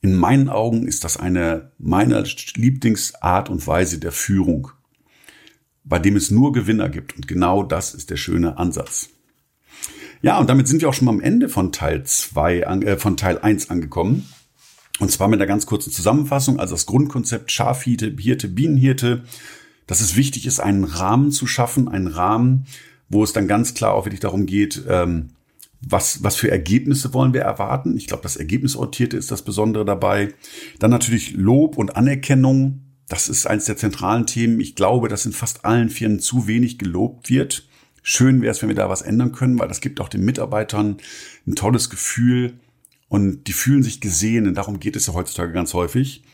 In 0.00 0.16
meinen 0.16 0.48
Augen 0.48 0.88
ist 0.88 1.04
das 1.04 1.16
eine 1.16 1.70
meiner 1.78 2.24
Lieblingsart 2.56 3.48
und 3.50 3.64
Weise 3.68 4.00
der 4.00 4.10
Führung, 4.10 4.72
bei 5.84 6.00
dem 6.00 6.16
es 6.16 6.32
nur 6.32 6.52
Gewinner 6.52 6.88
gibt. 6.88 7.14
Und 7.14 7.28
genau 7.28 7.62
das 7.62 7.94
ist 7.94 8.10
der 8.10 8.16
schöne 8.16 8.58
Ansatz. 8.58 9.10
Ja, 10.22 10.38
und 10.38 10.50
damit 10.50 10.66
sind 10.66 10.82
wir 10.82 10.88
auch 10.88 10.94
schon 10.94 11.04
mal 11.04 11.12
am 11.12 11.20
Ende 11.20 11.48
von 11.48 11.70
Teil 11.70 12.02
2, 12.02 12.58
äh, 12.58 12.96
von 12.96 13.16
Teil 13.16 13.38
1 13.38 13.70
angekommen. 13.70 14.28
Und 15.00 15.10
zwar 15.10 15.28
mit 15.28 15.40
einer 15.40 15.46
ganz 15.46 15.66
kurzen 15.66 15.92
Zusammenfassung. 15.92 16.60
Also 16.60 16.74
das 16.74 16.86
Grundkonzept 16.86 17.50
Schafhirte, 17.50 18.14
Hirte, 18.18 18.48
Bienenhirte, 18.48 19.24
dass 19.86 20.00
es 20.00 20.16
wichtig 20.16 20.46
ist, 20.46 20.60
einen 20.60 20.84
Rahmen 20.84 21.30
zu 21.32 21.46
schaffen, 21.46 21.88
einen 21.88 22.06
Rahmen, 22.06 22.66
wo 23.08 23.22
es 23.22 23.32
dann 23.32 23.48
ganz 23.48 23.74
klar 23.74 23.94
auch 23.94 24.06
wirklich 24.06 24.20
darum 24.20 24.46
geht, 24.46 24.84
ähm, 24.88 25.30
was, 25.80 26.22
was 26.22 26.36
für 26.36 26.50
Ergebnisse 26.50 27.12
wollen 27.12 27.34
wir 27.34 27.42
erwarten. 27.42 27.96
Ich 27.96 28.06
glaube, 28.06 28.22
das 28.22 28.36
Ergebnisorientierte 28.36 29.16
ist 29.16 29.30
das 29.30 29.42
Besondere 29.42 29.84
dabei. 29.84 30.32
Dann 30.78 30.90
natürlich 30.90 31.34
Lob 31.34 31.76
und 31.76 31.96
Anerkennung. 31.96 32.80
Das 33.08 33.28
ist 33.28 33.46
eines 33.46 33.66
der 33.66 33.76
zentralen 33.76 34.26
Themen. 34.26 34.60
Ich 34.60 34.76
glaube, 34.76 35.08
dass 35.08 35.26
in 35.26 35.32
fast 35.32 35.64
allen 35.64 35.90
Firmen 35.90 36.20
zu 36.20 36.46
wenig 36.46 36.78
gelobt 36.78 37.28
wird. 37.28 37.68
Schön 38.02 38.40
wäre 38.40 38.52
es, 38.52 38.62
wenn 38.62 38.68
wir 38.68 38.76
da 38.76 38.88
was 38.88 39.02
ändern 39.02 39.32
können, 39.32 39.58
weil 39.58 39.68
das 39.68 39.80
gibt 39.80 40.00
auch 40.00 40.08
den 40.08 40.24
Mitarbeitern 40.24 40.98
ein 41.46 41.54
tolles 41.54 41.90
Gefühl, 41.90 42.54
und 43.14 43.44
die 43.44 43.52
fühlen 43.52 43.84
sich 43.84 44.00
gesehen 44.00 44.48
und 44.48 44.54
darum 44.54 44.80
geht 44.80 44.96
es 44.96 45.06
ja 45.06 45.14
heutzutage 45.14 45.52
ganz 45.52 45.72
häufig. 45.72 46.24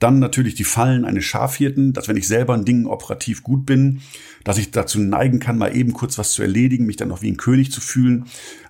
Dann 0.00 0.18
natürlich 0.18 0.56
die 0.56 0.64
Fallen 0.64 1.04
eines 1.04 1.24
Schafhirten, 1.24 1.92
dass 1.92 2.08
wenn 2.08 2.16
ich 2.16 2.26
selber 2.26 2.56
in 2.56 2.64
Dingen 2.64 2.86
operativ 2.86 3.44
gut 3.44 3.64
bin, 3.64 4.00
dass 4.42 4.58
ich 4.58 4.72
dazu 4.72 4.98
neigen 4.98 5.38
kann, 5.38 5.58
mal 5.58 5.76
eben 5.76 5.92
kurz 5.92 6.18
was 6.18 6.32
zu 6.32 6.42
erledigen, 6.42 6.86
mich 6.86 6.96
dann 6.96 7.06
noch 7.06 7.22
wie 7.22 7.30
ein 7.30 7.36
König 7.36 7.70
zu 7.70 7.80
fühlen. 7.80 8.24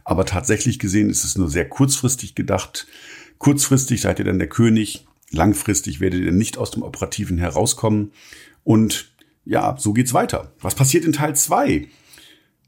Aber 0.05 0.27
tatsächlich 0.27 0.79
gesehen 0.79 1.09
ist 1.09 1.25
es 1.25 1.39
nur 1.39 1.49
sehr 1.49 1.67
kurzfristig 1.67 2.35
gedacht. 2.35 2.87
Kurzfristig 3.39 4.03
seid 4.03 4.19
ihr 4.19 4.27
dann 4.27 4.39
der 4.39 4.51
König, 4.51 5.07
langfristig 5.31 6.01
werdet 6.01 6.23
ihr 6.23 6.33
nicht 6.33 6.59
aus 6.59 6.71
dem 6.71 6.83
Operativen 6.83 7.39
herauskommen. 7.39 8.13
Und 8.63 9.11
ja, 9.47 9.75
so 9.79 9.95
geht's 9.95 10.13
weiter. 10.13 10.53
Was 10.61 10.75
passiert 10.75 11.07
in 11.07 11.15
Teil 11.15 11.35
zwei? 11.35 11.89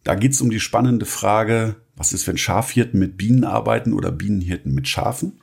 Da 0.04 0.14
geht's 0.14 0.40
um 0.40 0.48
die 0.48 0.58
spannende 0.58 1.04
Frage, 1.04 1.76
was 1.96 2.12
ist, 2.12 2.26
wenn 2.26 2.36
Schafhirten 2.36 3.00
mit 3.00 3.16
Bienen 3.16 3.44
arbeiten 3.44 3.92
oder 3.92 4.12
Bienenhirten 4.12 4.74
mit 4.74 4.86
Schafen? 4.88 5.40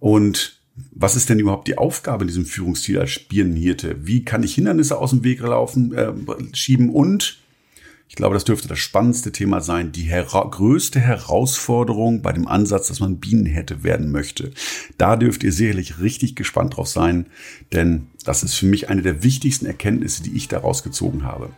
Und 0.00 0.60
was 0.90 1.16
ist 1.16 1.28
denn 1.28 1.38
überhaupt 1.38 1.68
die 1.68 1.78
Aufgabe 1.78 2.24
in 2.24 2.28
diesem 2.28 2.46
Führungsstil 2.46 2.98
als 2.98 3.18
Bienenhirte? 3.18 4.06
Wie 4.06 4.24
kann 4.24 4.42
ich 4.42 4.54
Hindernisse 4.54 4.98
aus 4.98 5.10
dem 5.10 5.22
Weg 5.22 5.40
laufen, 5.40 5.92
äh, 5.92 6.12
schieben? 6.54 6.90
Und 6.90 7.38
ich 8.08 8.16
glaube, 8.16 8.34
das 8.34 8.44
dürfte 8.44 8.68
das 8.68 8.78
spannendste 8.78 9.32
Thema 9.32 9.60
sein, 9.60 9.92
die 9.92 10.02
hera 10.02 10.44
größte 10.44 11.00
Herausforderung 11.00 12.20
bei 12.20 12.32
dem 12.32 12.46
Ansatz, 12.46 12.88
dass 12.88 13.00
man 13.00 13.20
Bienenhirte 13.20 13.84
werden 13.84 14.10
möchte. 14.10 14.50
Da 14.98 15.16
dürft 15.16 15.42
ihr 15.44 15.52
sicherlich 15.52 15.98
richtig 16.00 16.36
gespannt 16.36 16.76
drauf 16.76 16.88
sein, 16.88 17.26
denn 17.72 18.08
das 18.24 18.42
ist 18.42 18.54
für 18.54 18.66
mich 18.66 18.90
eine 18.90 19.02
der 19.02 19.22
wichtigsten 19.22 19.66
Erkenntnisse, 19.66 20.22
die 20.22 20.36
ich 20.36 20.48
daraus 20.48 20.82
gezogen 20.82 21.24
habe. 21.24 21.50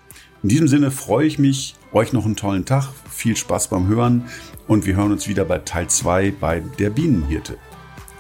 In 0.45 0.49
diesem 0.49 0.69
Sinne 0.69 0.91
freue 0.91 1.27
ich 1.27 1.39
mich, 1.39 1.75
euch 1.95 2.13
noch 2.13 2.25
einen 2.25 2.37
tollen 2.37 2.65
Tag, 2.65 2.89
viel 3.09 3.37
Spaß 3.37 3.69
beim 3.69 3.87
Hören 3.87 4.29
und 4.67 4.85
wir 4.85 4.97
hören 4.97 5.13
uns 5.13 5.29
wieder 5.29 5.45
bei 5.45 5.59
Teil 5.59 5.89
2 5.89 6.33
bei 6.33 6.61
der 6.79 6.91
Bienenhirte. 6.91 7.57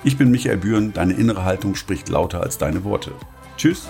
Ich 0.05 0.17
bin 0.17 0.31
Michael 0.31 0.59
Bühren, 0.59 0.93
deine 0.93 1.15
innere 1.15 1.45
Haltung 1.45 1.75
spricht 1.75 2.09
lauter 2.09 2.41
als 2.41 2.59
deine 2.59 2.85
Worte. 2.85 3.13
Tschüss. 3.57 3.89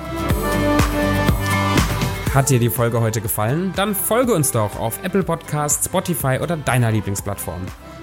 Hat 2.33 2.51
dir 2.51 2.59
die 2.59 2.71
Folge 2.71 3.01
heute 3.01 3.21
gefallen? 3.21 3.73
Dann 3.77 3.95
folge 3.95 4.35
uns 4.35 4.51
doch 4.51 4.79
auf 4.79 4.99
Apple 5.05 5.23
Podcasts, 5.23 5.87
Spotify 5.87 6.39
oder 6.43 6.57
deiner 6.57 6.91
Lieblingsplattform. 6.91 7.61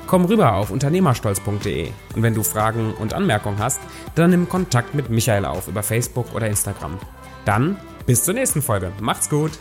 Komm 0.08 0.26
rüber 0.26 0.54
auf 0.54 0.72
unternehmerstolz.de 0.72 1.90
und 2.16 2.22
wenn 2.22 2.36
du 2.36 2.44
Fragen 2.44 2.94
und 2.94 3.14
Anmerkungen 3.14 3.60
hast, 3.60 3.80
dann 4.16 4.30
nimm 4.30 4.48
Kontakt 4.48 4.94
mit 4.94 5.10
Michael 5.10 5.46
auf 5.46 5.68
über 5.68 5.84
Facebook 5.84 6.34
oder 6.36 6.48
Instagram. 6.48 6.98
Dann 7.46 7.78
bis 8.06 8.24
zur 8.24 8.34
nächsten 8.34 8.62
Folge. 8.62 8.92
Macht's 9.00 9.30
gut! 9.30 9.52